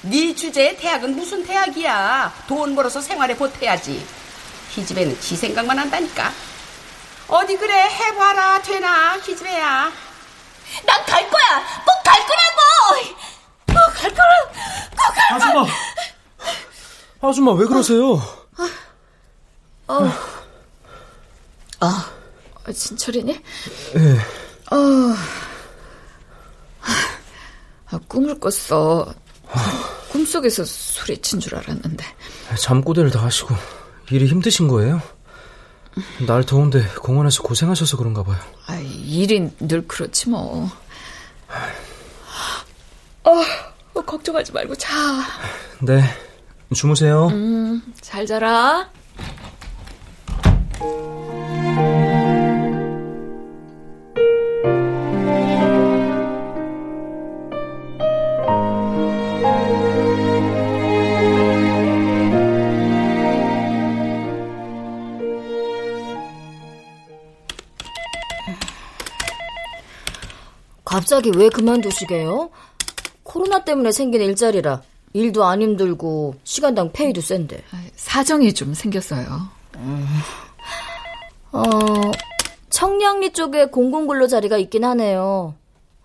[0.02, 2.32] 네 주제에 대학은 무슨 대학이야.
[2.48, 4.04] 돈 벌어서 생활에 보태야지.
[4.74, 6.32] 기집애는 지 생각만 한다니까.
[7.28, 9.92] 어디 그래 해봐라 되나 기집애야.
[10.86, 11.64] 난 갈 거야.
[11.84, 13.16] 꼭 갈 거라고.
[13.66, 14.34] 꼭 갈 거라.
[14.96, 15.36] 꼭갈 거야.
[15.36, 15.66] 아줌마.
[17.22, 18.39] 아줌마 왜 그러세요?
[19.90, 20.10] 어.
[21.80, 23.32] 아, 진철이니?
[23.94, 24.16] 네.
[24.70, 24.76] 어.
[27.90, 29.12] 아, 꿈을 꿨어.
[30.12, 32.04] 꿈속에서 소리친 줄 알았는데.
[32.58, 33.54] 잠꼬대를 다 하시고
[34.10, 35.02] 일이 힘드신 거예요?
[36.26, 38.38] 날 더운데 공원에서 고생하셔서 그런가 봐요.
[38.66, 40.70] 아, 일이 늘 그렇지 뭐.
[43.24, 44.88] 어, 걱정하지 말고 자.
[45.80, 46.02] 네,
[46.74, 47.26] 주무세요.
[47.28, 48.88] 음, 잘 자라.
[70.84, 72.50] 갑자기 왜 그만두시게요?
[73.22, 77.62] 코로나 때문에 생긴 일자리라 일도 안 힘들고 시간당 페이도 센데.
[77.96, 79.48] 사정이 좀 생겼어요.
[79.76, 80.06] 음.
[81.52, 81.62] 어,
[82.70, 85.54] 청량리 쪽에 공공근로 자리가 있긴 하네요.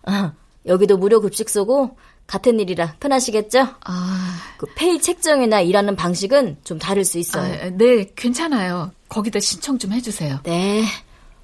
[0.04, 0.34] 아,
[0.66, 3.68] 여기도 무료 급식소고 같은 일이라 편하시겠죠?
[3.84, 7.54] 아, 그 페이 책정이나 일하는 방식은 좀 다를 수 있어요.
[7.54, 8.92] 아, 네, 괜찮아요.
[9.10, 10.40] 거기다 신청 좀 해주세요.
[10.44, 10.84] 네.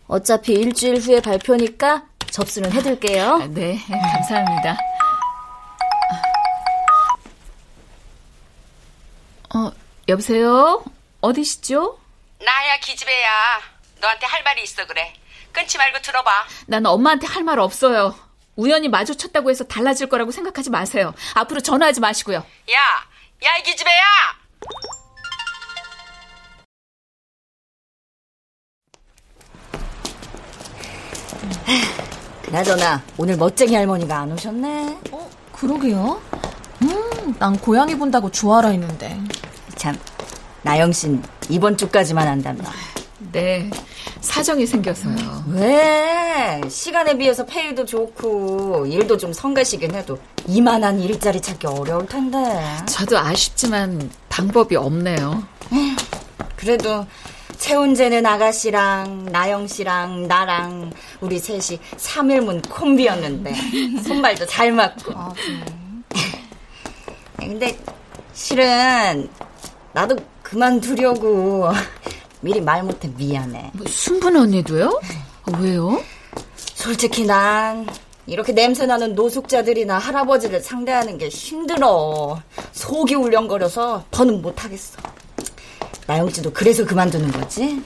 [0.08, 3.36] 어차피 일주일 후에 발표니까 접수는 해둘게요.
[3.36, 4.78] 아, 네, 감사합니다.
[9.54, 9.72] 어,
[10.08, 10.84] 여보세요?
[11.20, 12.00] 어디시죠?
[12.44, 13.30] 나야 기집애야.
[14.02, 15.14] 너한테 할 말이 있어 그래.
[15.54, 16.32] 끊지 말고 들어봐.
[16.68, 18.16] 난 엄마한테 할 말 없어요.
[18.56, 21.14] 우연히 마주쳤다고 해서 달라질 거라고 생각하지 마세요.
[21.36, 22.38] 앞으로 전화하지 마시고요.
[22.38, 22.80] 야,
[23.44, 24.02] 야 이 기집애야.
[32.44, 34.98] 그나저나 오늘 멋쟁이 할머니가 안 오셨네.
[35.12, 36.22] 어, 그러게요.
[36.82, 39.18] 음, 난 고양이 본다고 좋아라 했는데.
[39.76, 39.98] 참,
[40.64, 42.64] 나영신 이번 주까지만 한다며.
[43.32, 43.70] 네,
[44.20, 45.46] 사정이 생겨서요.
[45.54, 46.62] 왜?
[46.70, 52.38] 시간에 비해서 페이도 좋고 일도 좀 성가시긴 해도 이만한 일자리 찾기 어려울 텐데.
[52.88, 55.44] 저도 아쉽지만 방법이 없네요.
[56.58, 57.06] 그래도
[57.58, 60.92] 최훈재는 아가씨랑 나영 씨랑 나랑
[61.22, 63.54] 우리 셋이 3일문 콤비였는데
[64.04, 65.14] 손발도 잘 맞고.
[65.16, 65.34] 아,
[67.38, 67.78] 근데
[68.34, 69.30] 실은
[69.94, 71.70] 나도 그만두려고
[72.42, 73.72] 미리 말 못해 미안해.
[73.74, 75.00] 뭐, 순분 언니도요?
[75.60, 76.04] 왜요?
[76.56, 77.88] 솔직히 난
[78.26, 82.42] 이렇게 냄새나는 노숙자들이나 할아버지를 상대하는 게 힘들어.
[82.72, 85.00] 속이 울렁거려서 더는 못하겠어.
[86.08, 87.82] 나영씨도 그래서 그만두는 거지?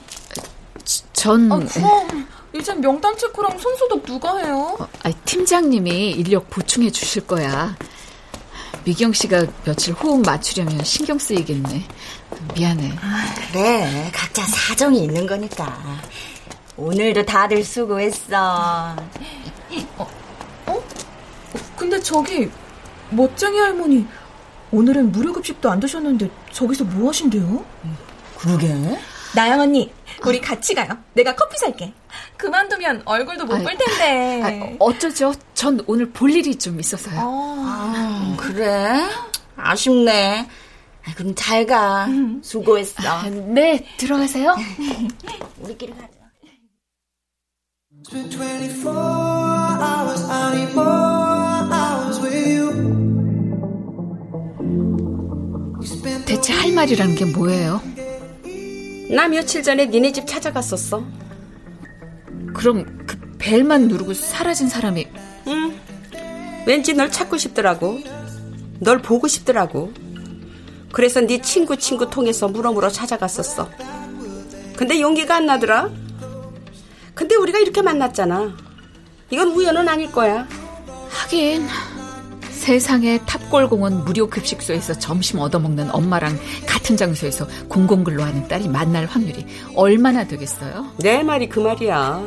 [1.14, 1.52] 전...
[1.52, 4.78] 아, 그럼 이젠 명단 체크랑 손소독 누가 해요?
[4.80, 7.76] 어, 아, 팀장님이 인력 보충해 주실 거야.
[8.86, 11.84] 미경 씨가 며칠 호흡 맞추려면 신경 쓰이겠네.
[12.56, 12.92] 미안해.
[13.02, 14.10] 아, 그래.
[14.14, 15.78] 각자 사정이 있는 거니까.
[16.78, 18.96] 오늘도 다들 수고했어.
[19.98, 20.08] 어?
[20.68, 20.84] 어?
[21.78, 22.50] 근데 저기
[23.10, 24.06] 멋쟁이 할머니
[24.72, 27.64] 오늘은 무료급식도 안 드셨는데 저기서 뭐 하신대요?
[28.38, 28.74] 그러게.
[29.34, 29.92] 나영 언니,
[30.26, 30.98] 우리 같이 가요.
[31.14, 31.94] 내가 커피 살게.
[32.38, 34.42] 그만두면 얼굴도 못 볼 텐데.
[34.44, 35.34] 아, 어쩌죠?
[35.54, 37.16] 전 오늘 볼 일이 좀 있어서요.
[37.22, 39.02] 아, 그래?
[39.58, 40.48] 아쉽네.
[41.14, 42.08] 그럼 잘 가.
[42.42, 43.04] 수고했어.
[43.08, 44.56] 아, 네, 들어가세요.
[45.62, 46.16] 우리끼리 가자.
[56.26, 57.82] 대체 할 말이라는 게 뭐예요?
[59.12, 61.04] 나 며칠 전에 니네 집 찾아갔었어.
[62.54, 65.08] 그럼 그 벨만 누르고 사라진 사람이
[65.48, 65.80] 응.
[66.66, 68.00] 왠지 널 찾고 싶더라고.
[68.80, 69.92] 널 보고 싶더라고.
[70.96, 73.70] 그래서 네 친구 친구 통해서 물어물어 찾아갔었어.
[74.78, 75.90] 근데 용기가 안 나더라.
[77.14, 78.56] 근데 우리가 이렇게 만났잖아.
[79.30, 80.48] 이건 우연은 아닐 거야.
[81.10, 81.68] 하긴
[82.50, 90.94] 세상에 탑골공원 무료 급식소에서 점심 얻어먹는 엄마랑 같은 장소에서 공공근로하는 딸이 만날 확률이 얼마나 되겠어요?
[91.00, 92.26] 내 말이 그 말이야.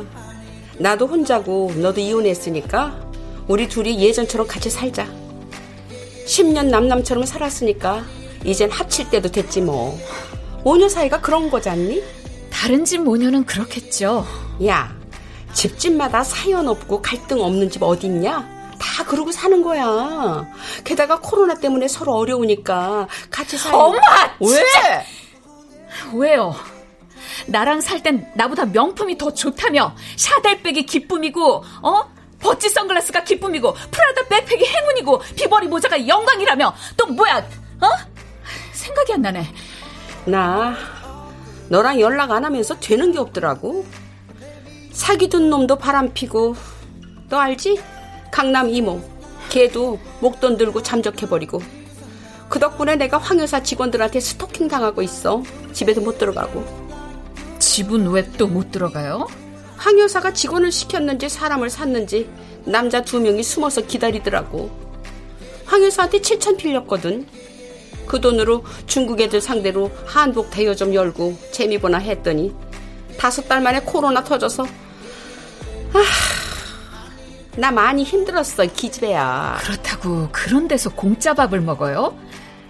[0.77, 3.01] 나도 혼자고 너도 이혼했으니까
[3.47, 5.07] 우리 둘이 예전처럼 같이 살자.
[6.27, 9.97] 10년 남남처럼 살았으니까 이젠 합칠 때도 됐지 뭐.
[10.63, 12.03] 모녀 사이가 그런 거잖니?
[12.51, 14.25] 다른 집 모녀는 그렇겠죠.
[14.65, 14.93] 야,
[15.53, 18.59] 집집마다 사연 없고 갈등 없는 집 어딨냐?
[18.79, 20.45] 다 그러고 사는 거야.
[20.83, 23.73] 게다가 코로나 때문에 서로 어려우니까 같이 살.
[23.73, 23.99] 엄마!
[24.39, 25.05] 왜?
[26.13, 26.55] 왜요?
[27.47, 32.01] 나랑 살 땐 나보다 명품이 더 좋다며 샤넬백이 기쁨이고 어?
[32.39, 37.37] 구찌 선글라스가 기쁨이고 프라다 백팩이 행운이고 버버리 모자가 영광이라며 또 뭐야?
[37.81, 37.87] 어?
[38.89, 39.45] 생각이 안 나네.
[40.25, 40.75] 나
[41.69, 43.85] 너랑 연락 안 하면서 되는 게 없더라고.
[44.91, 46.55] 사귀던 놈도 바람 피고
[47.29, 47.79] 너 알지?
[48.31, 49.01] 강남 이모
[49.49, 51.61] 걔도 목돈 들고 잠적해버리고
[52.49, 56.65] 그 덕분에 내가 황여사 직원들한테 스토킹 당하고 있어 집에도 못 들어가고
[57.59, 59.27] 집은 왜 또 못 들어가요?
[59.77, 62.29] 황여사가 직원을 시켰는지 사람을 샀는지
[62.65, 64.69] 남자 두 명이 숨어서 기다리더라고
[65.65, 67.25] 황여사한테 7천 빌렸거든
[68.09, 72.51] 그 돈으로 중국 애들 상대로 한복 대여점 열고 재미보나 했더니
[73.19, 74.63] 다섯 달 만에 코로나 터져서
[75.93, 76.03] 아,
[77.55, 82.17] 나 많이 힘들었어 기집애야 그렇다고 그런 데서 공짜 밥을 먹어요?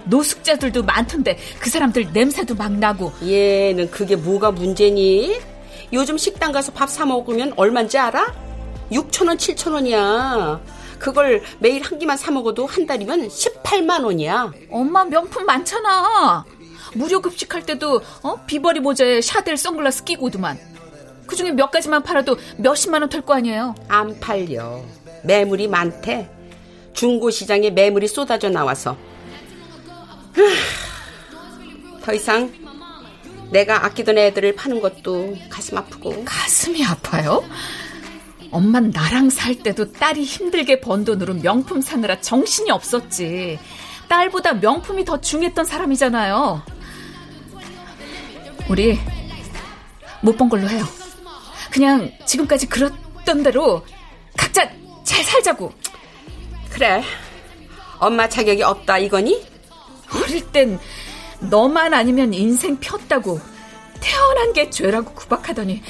[0.03, 5.39] 노숙자들도 많던데 그 사람들 냄새도 막 나고 얘는 그게 뭐가 문제니?
[5.93, 8.33] 요즘 식당 가서 밥 사 먹으면 얼마인지 알아?
[8.91, 10.59] 6천 원 7천 원이야
[10.99, 14.51] 그걸 매일 한 끼만 사 먹어도 한 달이면 18만 원이야.
[14.69, 16.45] 엄마 명품 많잖아.
[16.95, 18.35] 무료 급식할 때도 어?
[18.45, 20.59] 버버리 모자에 샤넬 선글라스 끼고도만.
[21.27, 23.75] 그중에 몇 가지만 팔아도 몇십만 원 될 거 아니에요?
[23.87, 24.81] 안 팔려.
[25.23, 26.29] 매물이 많대.
[26.93, 28.97] 중고 시장에 매물이 쏟아져 나와서.
[32.03, 32.51] 더 이상
[33.51, 36.23] 내가 아끼던 애들을 파는 것도 가슴 아프고.
[36.25, 37.43] 가슴이 아파요?
[38.51, 43.59] 엄만 나랑 살 때도 딸이 힘들게 번 돈으로 명품 사느라 정신이 없었지.
[44.07, 46.63] 딸보다 명품이 더 중요했던 사람이잖아요.
[48.69, 48.99] 우리
[50.21, 50.83] 못 본 걸로 해요.
[51.71, 53.85] 그냥 지금까지 그랬던 대로
[54.35, 54.69] 각자
[55.03, 55.71] 잘 살자고.
[56.71, 57.03] 그래.
[57.99, 59.45] 엄마 자격이 없다 이거니?
[60.15, 60.79] 어릴 땐
[61.39, 63.39] 너만 아니면 인생 폈다고.
[64.01, 65.81] 태어난 게 죄라고 구박하더니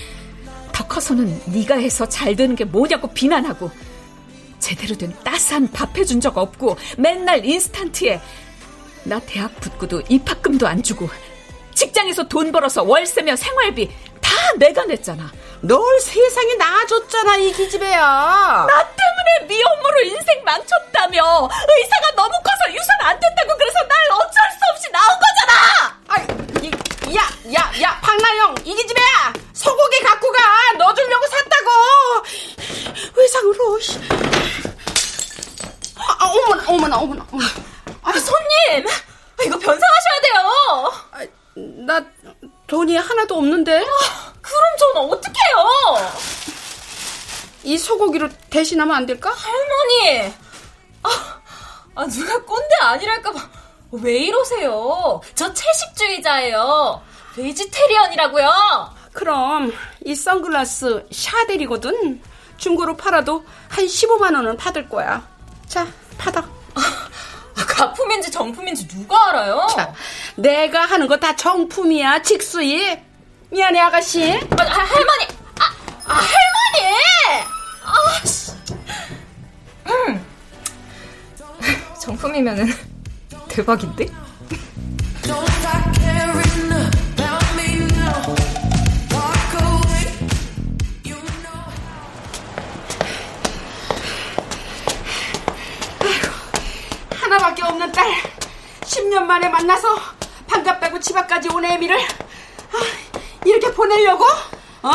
[0.80, 3.70] 더 커서는 네가 해서 잘 되는 게 뭐냐고 비난하고
[4.60, 8.22] 제대로 된 따스한 밥 해준 적 없고 맨날 인스턴트에
[9.04, 11.10] 나 대학 붙고도 입학금도 안 주고
[11.76, 13.90] 직장에서 돈 벌어서 월세며 생활비
[14.22, 15.30] 다 내가 냈잖아.
[15.62, 17.99] 널 세상에 낳아줬잖아 이 기집애야.
[17.99, 21.49] 나 때문에 미혼모로 인생 망쳤다며.
[21.51, 25.99] 의사가 너무 커서 유산 안 된다고 그래서 날 어쩔 수 없이 나온 거잖아.
[26.07, 27.22] 아이, 야,
[27.60, 29.34] 야, 야, 박나영 이 기집애야.
[29.53, 30.39] 소고기 갖고 가.
[30.78, 31.70] 너 주려고 샀다고.
[33.16, 33.80] 외상으로.
[35.97, 37.49] 아, 어머나, 어머나, 어머나, 어머나.
[38.03, 38.88] 아, 손님!
[39.45, 40.93] 이거 변상하셔야 돼요!
[41.12, 41.26] 아,
[41.86, 42.05] 나
[42.70, 43.82] 돈이 하나도 없는데?
[43.82, 46.13] 아, 그럼 전 어떡해요?
[47.63, 49.32] 이 소고기로 대신하면 안 될까?
[49.32, 50.34] 할머니!
[51.03, 51.41] 아,
[51.95, 53.49] 아 누가 꼰대 아니랄까봐.
[53.91, 55.20] 왜 이러세요?
[55.34, 57.01] 저 채식주의자예요.
[57.36, 58.49] 베지테리언이라고요.
[59.13, 59.74] 그럼
[60.05, 62.22] 이 선글라스 샤델이거든.
[62.57, 65.28] 중고로 팔아도 한 15만 원은 받을 거야.
[65.67, 65.88] 자,
[66.20, 66.41] 받아.
[66.76, 67.09] 아,
[67.66, 69.68] 가품인지 정품인지 누가 알아요?
[69.76, 69.93] 자,
[70.36, 72.99] 내가 하는 거 다 정품이야, 직수입.
[73.51, 74.34] 미안해, 아가씨.
[74.34, 75.28] 아, 아, 할머니!
[75.60, 75.74] 아,
[76.05, 76.95] 아 할머니!
[77.84, 78.51] 아, 씨.
[79.88, 80.26] 음.
[81.99, 82.68] 정품이면은
[83.49, 84.07] 대박인데?
[97.30, 98.12] 하나밖에 없는 딸
[98.82, 99.88] 10년 만에 만나서
[100.48, 102.78] 반갑다고 집 앞까지 온 애미를 아,
[103.46, 104.24] 이렇게 보내려고?
[104.82, 104.92] 어?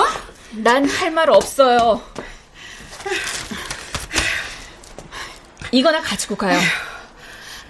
[0.52, 2.02] 난 할 말 없어요.
[5.70, 6.58] 이거나 가지고 가요.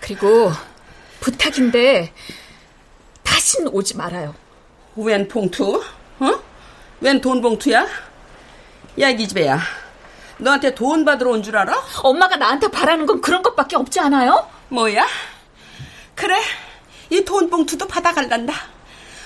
[0.01, 0.51] 그리고
[1.21, 2.13] 부탁인데
[3.23, 4.35] 다신 오지 말아요.
[4.97, 5.83] 웬 봉투?
[6.21, 6.43] 어?
[7.01, 7.87] 웬 돈 봉투야?
[9.01, 9.59] 야, 이 기집애야.
[10.39, 11.83] 너한테 돈 받으러 온 줄 알아?
[12.03, 14.49] 엄마가 나한테 바라는 건 그런 것밖에 없지 않아요?
[14.69, 15.07] 뭐야?
[16.15, 16.37] 그래,
[17.11, 18.55] 이 돈 봉투도 받아갈란다.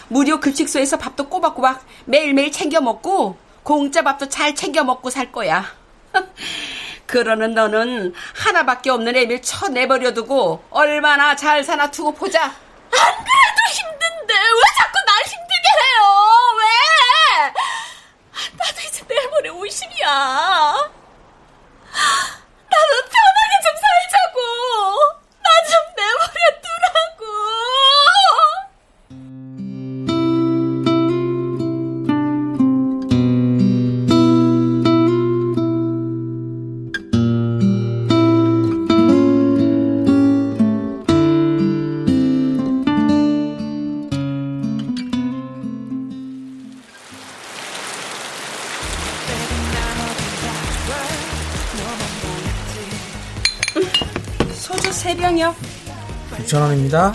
[0.08, 5.64] 무료 급식소에서 밥도 꼬박꼬박 매일매일 챙겨 먹고 공짜 밥도 잘 챙겨 먹고 살 거야.
[7.06, 12.54] 그러는 너는 하나밖에 없는 애를 쳐내버려 두고 얼마나 잘 사나 두고 보자.
[56.48, 57.14] 6천원입니다.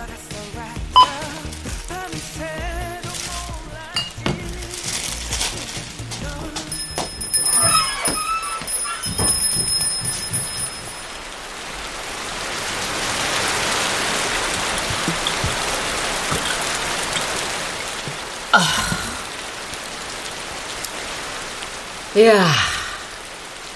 [22.16, 22.48] 야,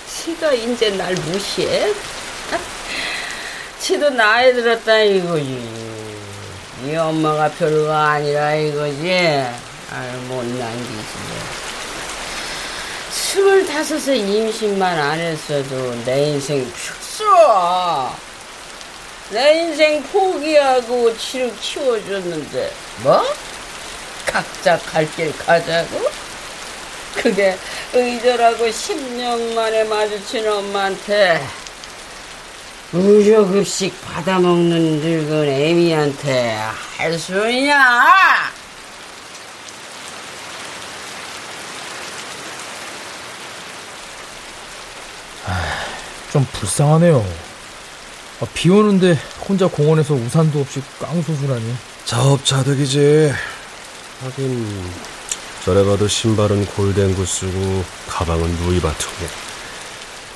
[0.08, 1.92] 지가 이제 날 무시해?
[3.98, 5.60] 지도 나이 들었다 이거지.
[6.86, 9.12] 이 엄마가 별거 아니라 이거지.
[9.92, 11.04] 아유, 못난 기지.
[13.10, 16.72] 스물다섯에 임신만 안 했어도 내 인생
[19.32, 22.72] 푹내 인생 포기하고 치를 키워줬는데,
[23.02, 23.26] 뭐?
[24.28, 26.08] 각자 갈 길 가자고?
[27.16, 27.58] 그게
[27.94, 31.44] 의절하고 10년 만에 마주친 엄마한테
[32.92, 36.58] 무료급식 받아먹는 늙은 애미한테
[36.98, 38.52] 할 수 있냐?
[46.32, 47.26] 좀 불쌍하네요.
[48.42, 49.18] 아, 비 오는데
[49.48, 51.76] 혼자 공원에서 우산도 없이 깡소술하니.
[52.06, 53.34] 자업자득이지.
[54.22, 54.92] 하긴
[55.64, 59.47] 저래 봐도 신발은 골덴구 쓰고 가방은 루이바통에.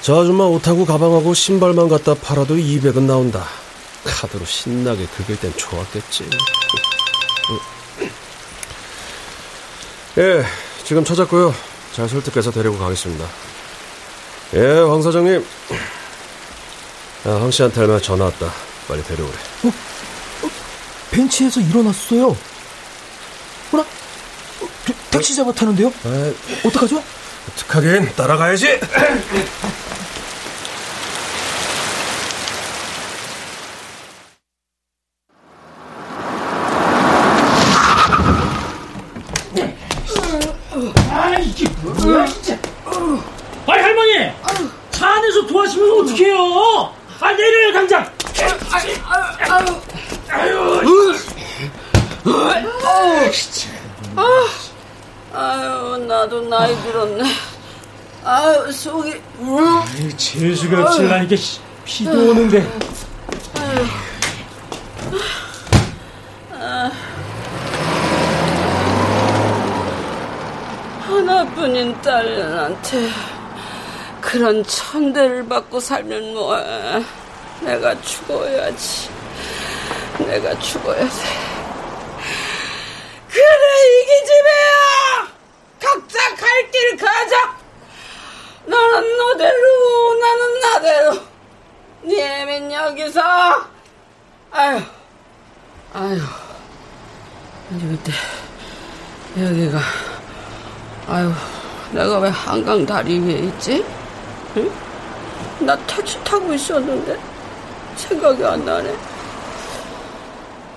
[0.02, 3.46] 저 아줌마 옷하고 가방하고 신발만 갖다 팔아도 200은 나온다.
[4.04, 6.28] 카드로 신나게 긁을 땐 좋았겠지.
[10.18, 10.44] 예,
[10.84, 11.54] 지금 찾았고요.
[11.94, 13.26] 잘 설득해서 데리고 가겠습니다.
[14.56, 15.46] 예, 황 사장님.
[17.26, 18.52] 아, 황 씨한테 얼마 전화 왔다.
[18.88, 19.34] 빨리 데려오래.
[21.12, 22.36] 벤치에서 일어났어요.
[23.70, 23.88] 뭐라?
[24.86, 25.94] 태, 택시 잡아 타는데요?
[26.04, 26.34] 아,
[26.66, 27.04] 어떡하죠?
[27.50, 28.80] 어떡하긴 따라가야지.
[43.68, 44.32] 아니, 할머니
[44.92, 46.94] 차 안에서 도와주면 어떡해요?
[47.20, 48.12] 아 내려요 당장.
[48.72, 49.81] 아유, 아유, 아.
[56.08, 57.24] 나도 나이 들었네.
[58.24, 59.22] 아유, 속이.
[59.40, 61.36] 아유, 재수가 없으려니까
[61.86, 62.62] 피도 오는데.
[63.60, 63.86] 아유.
[66.54, 66.92] 아.
[71.02, 73.10] 하나뿐인 딸한테
[74.22, 77.04] 그런 천대를 받고 살면 뭐해.
[77.62, 79.10] 내가 죽어야지.
[80.20, 81.10] 내가 죽어야 돼.
[83.30, 83.44] 그래,
[84.04, 85.28] 이게 집에야!
[86.22, 87.56] 각자 갈길 가자!
[88.66, 91.22] 너는 너대로, 나는 나대로.
[92.04, 93.22] 니애민 여기서.
[94.52, 94.82] 아휴,
[95.94, 96.20] 아휴.
[97.70, 98.12] 근데 그때,
[99.38, 99.80] 여기가,
[101.08, 101.34] 아휴,
[101.92, 103.84] 내가 왜 한강 다리 위에 있지?
[104.58, 104.72] 응?
[105.60, 107.18] 나 택시 타고 있었는데
[107.96, 108.96] 생각이 안 나네.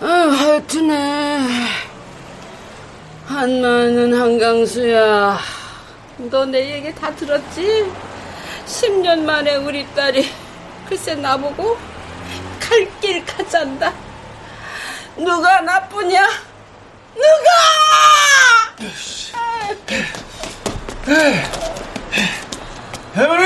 [0.00, 1.48] 아, 하여튼에
[3.26, 5.38] 한마는 한강수야.
[6.30, 7.90] 너 내 얘기 다 들었지?
[8.66, 10.30] 10년 만에 우리 딸이
[10.88, 11.76] 글쎄 나보고
[12.60, 13.92] 갈 길 가잔다.
[15.16, 16.26] 누가 나쁘냐?
[17.14, 17.50] 누가!
[23.14, 23.44] 할머니!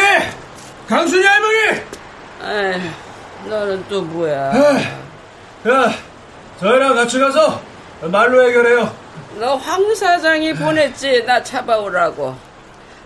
[0.89, 1.59] 강순이 할머니!
[2.45, 2.91] 에이,
[3.47, 4.53] 너는 또 뭐야?
[5.69, 5.93] 야,
[6.61, 7.61] 저희랑 같이 가서
[8.03, 8.95] 말로 해결해요.
[9.39, 12.37] 너 황 사장이 보냈지 나 잡아오라고.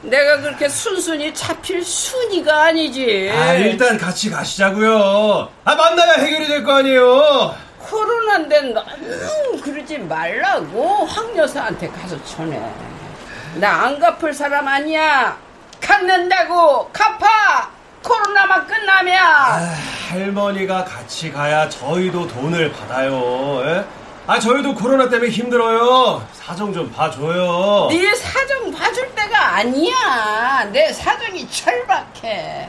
[0.03, 3.31] 내가 그렇게 순순히 잡힐 순위가 아니지.
[3.33, 5.49] 아, 일단 같이 가시자고요.
[5.65, 7.55] 아, 만나야 해결이 될 거 아니에요.
[7.79, 12.61] 코로나인데 너무 그러지 말라고 황 여사한테 가서 전해.
[13.55, 15.37] 나 안 갚을 사람 아니야.
[15.81, 17.71] 갚는다고 갚아.
[18.03, 19.17] 코로나만 끝나면.
[19.25, 19.75] 아,
[20.09, 23.63] 할머니가 같이 가야 저희도 돈을 받아요.
[23.67, 23.85] 에?
[24.33, 26.27] 아, 저희도 코로나 때문에 힘들어요.
[26.33, 27.89] 사정 좀 봐줘요.
[27.91, 30.65] 네 사정 봐줄 때가 아니야.
[30.73, 32.67] 내 사정이 철박해.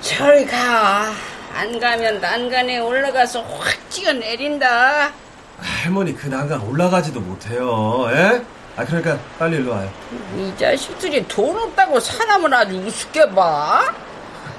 [0.00, 1.12] 저리 가.
[1.54, 5.12] 안 가면 난간에 올라가서 확 찍어 내린다.
[5.60, 8.08] 할머니 그 난간 올라가지도 못해요.
[8.10, 8.42] 에?
[8.76, 9.88] 아, 그러니까 빨리 일로 와요.
[10.36, 13.94] 이 자식들이 돈 없다고 사람을 아주 우습게 봐.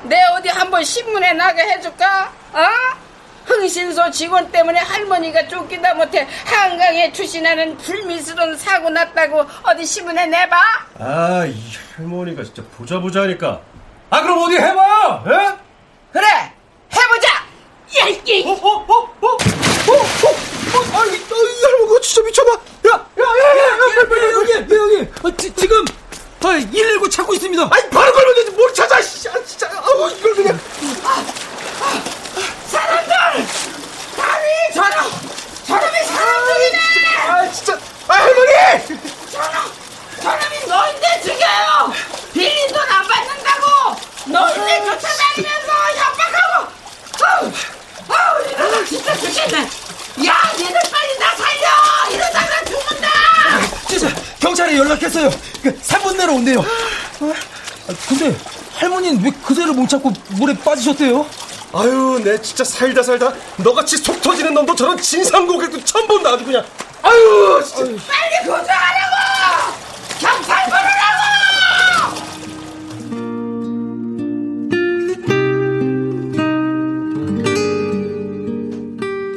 [0.04, 2.32] 내 어디 한번 신문에 나게 해줄까?
[2.54, 3.07] 어?
[3.48, 10.58] 흥신소 직원 때문에 할머니가 쫓기다 못해 한강에 투신하는 불미스러운 사고 났다고 어디 신문에 내봐?
[11.00, 11.56] 아, 이
[11.96, 13.62] 할머니가 진짜 보자 보자니까.
[14.10, 15.24] 아, 그럼 어디 해봐요.
[15.28, 15.58] 에?
[16.12, 16.28] 그래,
[16.94, 17.28] 해보자.
[18.00, 18.44] 야, 이게.
[18.48, 19.98] 어, 어, 어, 어, 어, 어,
[20.78, 22.52] 어, 아이, 이 할머니가 진짜 미쳤나?
[22.54, 25.86] 야, 야, 야, 야, 야, 여기, 여기, 아, 지, 지금,
[26.44, 27.68] 아, 119 찾고 있습니다.
[27.72, 30.60] 아니, 바로 걸면 되지, 뭘 찾아, 씨, 아, 진짜, 아우, 이걸 그냥.
[31.04, 31.26] 아,
[32.68, 33.14] 사람들!
[34.16, 35.12] 다리 저놈!
[35.68, 36.80] 저놈이 사람들이네!
[37.28, 37.78] 아, 진짜,
[38.08, 38.52] 아, 할머니!
[39.32, 39.72] 저놈!
[40.22, 41.94] 저놈이 너인데 죽여요!
[42.34, 43.96] 빌린 돈 안 받는다고!
[44.28, 46.72] 너인데 쫓아다니면서 협박하고!
[47.26, 47.52] 아우!
[48.10, 49.58] 아우, 이러다 진짜 죽겠네!
[50.28, 51.68] 야, 얘들 빨리 나 살려!
[52.12, 53.08] 이러다가 죽는다!
[53.90, 54.10] 진짜,
[54.40, 55.30] 경찰에 연락했어요.
[55.62, 56.60] 그, 3분 내로 온대요.
[56.62, 58.36] 아, 근데,
[58.74, 61.26] 할머니는 왜 그대로 못 찾고 물에 빠지셨대요?
[61.74, 66.46] 아유, 내 진짜 살다 살다 너같이 속 터지는 놈도 저런 진상 고객도 처음 본다 아주
[66.46, 66.64] 그냥.
[67.02, 67.84] 아유, 진짜.
[67.84, 69.16] 빨리 구조하라고!
[70.20, 72.28] 경찰 부르라고!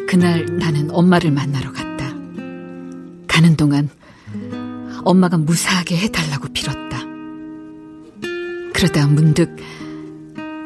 [0.09, 2.07] 그날 나는 엄마를 만나러 갔다.
[3.29, 3.89] 가는 동안
[5.11, 7.01] 엄마가 무사하게 해달라고 빌었다.
[8.73, 9.57] 그러다 문득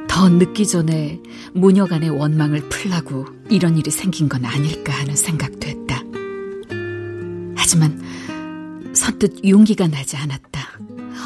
[0.06, 1.18] 더 늦기 전에
[1.54, 6.02] 모녀간의 원망을 풀라고 이런 일이 생긴 건 아닐까 하는 생각도 했다.
[7.56, 7.98] 하지만
[8.94, 10.78] 선뜻 용기가 나지 않았다.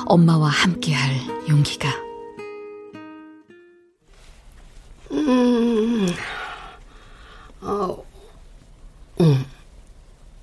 [0.06, 1.88] 엄마와 함께할 용기가.
[5.10, 6.06] 음,
[7.62, 8.04] 어,
[9.20, 9.44] 음,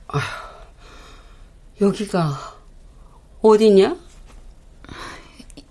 [0.09, 0.21] 아휴,
[1.79, 2.54] 여기가
[3.45, 3.95] 어디냐?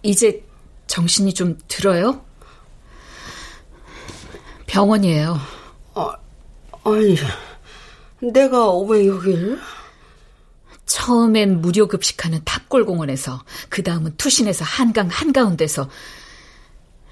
[0.03, 0.45] 이제
[0.87, 2.25] 정신이 좀 들어요?
[4.67, 5.39] 병원이에요.
[5.95, 6.17] 아,
[6.85, 7.17] 아니,
[8.33, 9.59] 내가 왜 여길?
[10.87, 15.91] 처음엔 무료 급식하는 탑골공원에서 그 다음은 투신에서 한강 한가운데서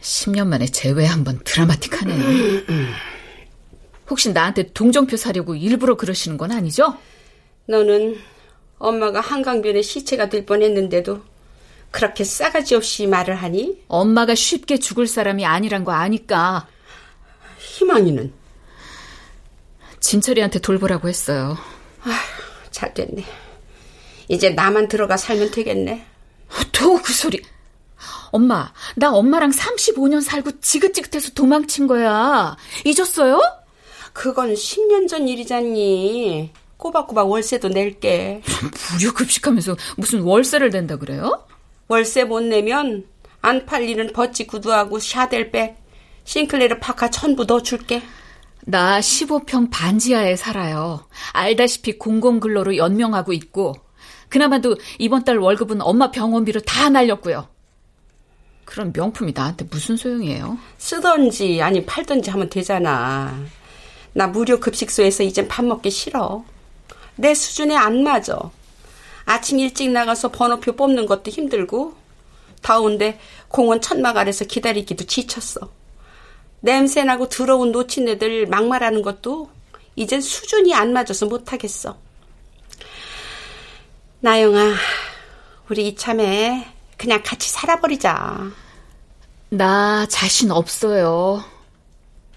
[0.00, 2.62] 10년 만에 재회 한번 드라마틱하네요.
[4.08, 6.96] 혹시 나한테 동정표 사려고 일부러 그러시는 건 아니죠?
[7.66, 8.18] 너는
[8.82, 11.22] 엄마가 한강변에 시체가 될 뻔했는데도
[11.92, 13.80] 그렇게 싸가지 없이 말을 하니?
[13.86, 16.66] 엄마가 쉽게 죽을 사람이 아니란 거 아니까.
[17.58, 18.32] 희망이는?
[20.00, 21.56] 진철이한테 돌보라고 했어요.
[22.02, 22.12] 아휴,
[22.72, 23.24] 잘 됐네.
[24.26, 26.04] 이제 나만 들어가 살면 되겠네.
[26.72, 27.40] 또 그 소리.
[28.32, 32.56] 엄마, 나 엄마랑 35년 살고 지긋지긋해서 도망친 거야.
[32.84, 33.40] 잊었어요?
[34.12, 36.50] 그건 10년 전 일이잖니.
[36.82, 38.42] 꼬박꼬박 월세도 낼게.
[38.92, 41.46] 무료 급식하면서 무슨 월세를 낸다 그래요?
[41.86, 43.06] 월세 못 내면
[43.40, 45.76] 안 팔리는 버찌 구두하고 샤델백,
[46.24, 48.02] 싱클레르 파카 전부 넣어줄게.
[48.64, 51.06] 나 15평 반지하에 살아요.
[51.32, 53.76] 알다시피 공공근로로 연명하고 있고
[54.28, 57.46] 그나마도 이번 달 월급은 엄마 병원비로 다 날렸고요.
[58.64, 60.58] 그럼 명품이 나한테 무슨 소용이에요?
[60.78, 63.38] 쓰던지 아니 팔던지 하면 되잖아.
[64.14, 66.44] 나 무료 급식소에서 이젠 밥 먹기 싫어.
[67.16, 68.38] 내 수준에 안 맞아.
[69.24, 71.94] 아침 일찍 나가서 번호표 뽑는 것도 힘들고
[72.62, 75.70] 더운데 공원 천막 아래서 기다리기도 지쳤어.
[76.60, 79.50] 냄새나고 더러운 노친애들 막말하는 것도
[79.96, 81.98] 이젠 수준이 안 맞아서 못하겠어.
[84.20, 84.74] 나영아,
[85.68, 88.50] 우리 이참에 그냥 같이 살아버리자.
[89.50, 91.44] 나 자신 없어요.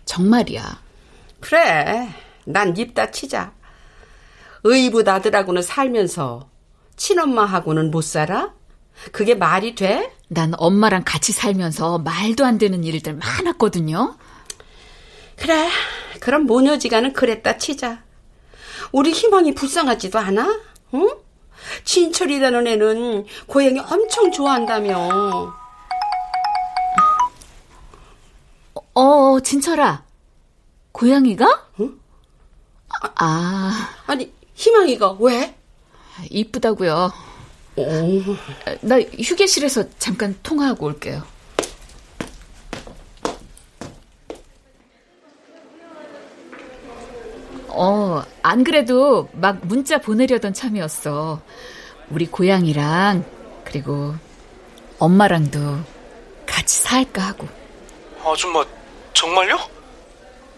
[0.06, 0.82] 정말이야.
[1.40, 2.10] 그래,
[2.46, 3.54] 난 입 다 치자.
[4.66, 6.50] 의붓 아들하고는 살면서
[6.96, 8.52] 친엄마하고는 못 살아?
[9.12, 10.12] 그게 말이 돼?
[10.28, 14.18] 난 엄마랑 같이 살면서 말도 안 되는 일들 많았거든요.
[15.36, 15.70] 그래,
[16.20, 18.02] 그럼 모녀지간은 그랬다 치자.
[18.92, 20.60] 우리 희망이 불쌍하지도 않아?
[20.96, 21.16] 응?
[21.84, 25.54] 진철이라는 애는 고양이 엄청 좋아한다며.
[28.96, 30.04] 어, 진철아.
[30.92, 31.68] 고양이가?
[31.82, 32.00] 응?
[33.16, 33.90] 아.
[34.08, 35.56] 아니, 희망이가 왜?
[36.30, 37.12] 이쁘다고요.
[38.82, 41.24] 나 휴게실에서 잠깐 통화하고 올게요.
[47.68, 51.42] 어, 안 그래도 막 문자 보내려던 참이었어.
[52.10, 53.26] 우리 고양이랑,
[53.66, 54.16] 그리고
[54.98, 55.80] 엄마랑도
[56.46, 57.50] 같이 살까 하고.
[58.24, 58.66] 아줌마,
[59.14, 59.58] 정말요?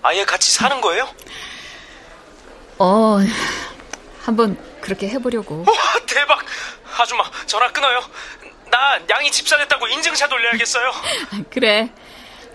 [0.04, 1.08] 아예 같이 사는 거예요?
[2.78, 3.18] 어,
[4.28, 5.60] 한번 그렇게 해보려고.
[5.66, 5.74] 와,
[6.06, 6.44] 대박!
[7.00, 8.02] 아줌마, 전화 끊어요.
[8.70, 10.92] 나 양이 집사됐다고 인증샷 올려야겠어요.
[11.50, 11.90] 그래.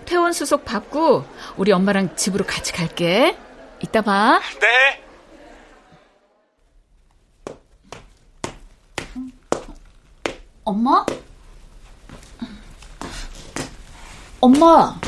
[0.05, 1.25] 퇴원 수속 받고
[1.57, 3.35] 우리 엄마랑 집으로 같이 갈게.
[3.79, 4.39] 이따 봐.
[4.61, 5.03] 네.
[10.63, 11.03] 엄마?
[14.39, 14.99] 엄마.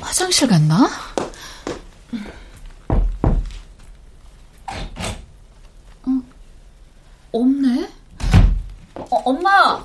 [0.00, 1.13] 화장실 갔나?
[7.34, 7.88] 없네.
[8.94, 9.84] 어, 엄마.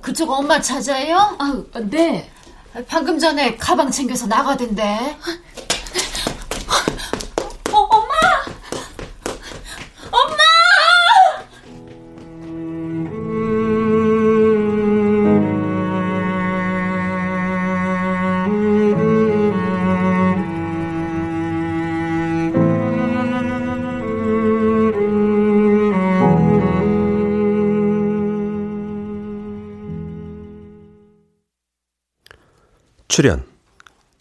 [0.00, 1.36] 그쪽 엄마 찾아요?
[1.38, 2.30] 아, 네.
[2.88, 5.16] 방금 전에 가방 챙겨서 나가던데.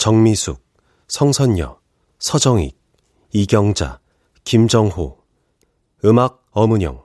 [0.06, 0.64] 정미숙,
[1.08, 1.80] 성선여,
[2.20, 2.78] 서정익,
[3.32, 4.00] 이경자,
[4.44, 5.18] 김정호
[6.06, 7.02] 음악 엄은영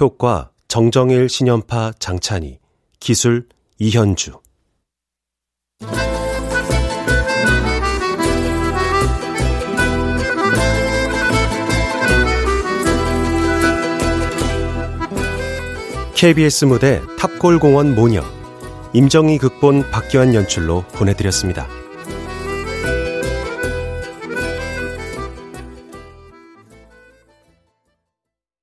[0.00, 2.58] 효과 정정일 신연파 장찬희
[2.98, 3.46] 기술
[3.78, 4.40] 이현주
[16.14, 18.22] KBS 무대 탑골공원 모녀
[18.94, 21.79] 임정희 극본 박기환 연출로 보내드렸습니다.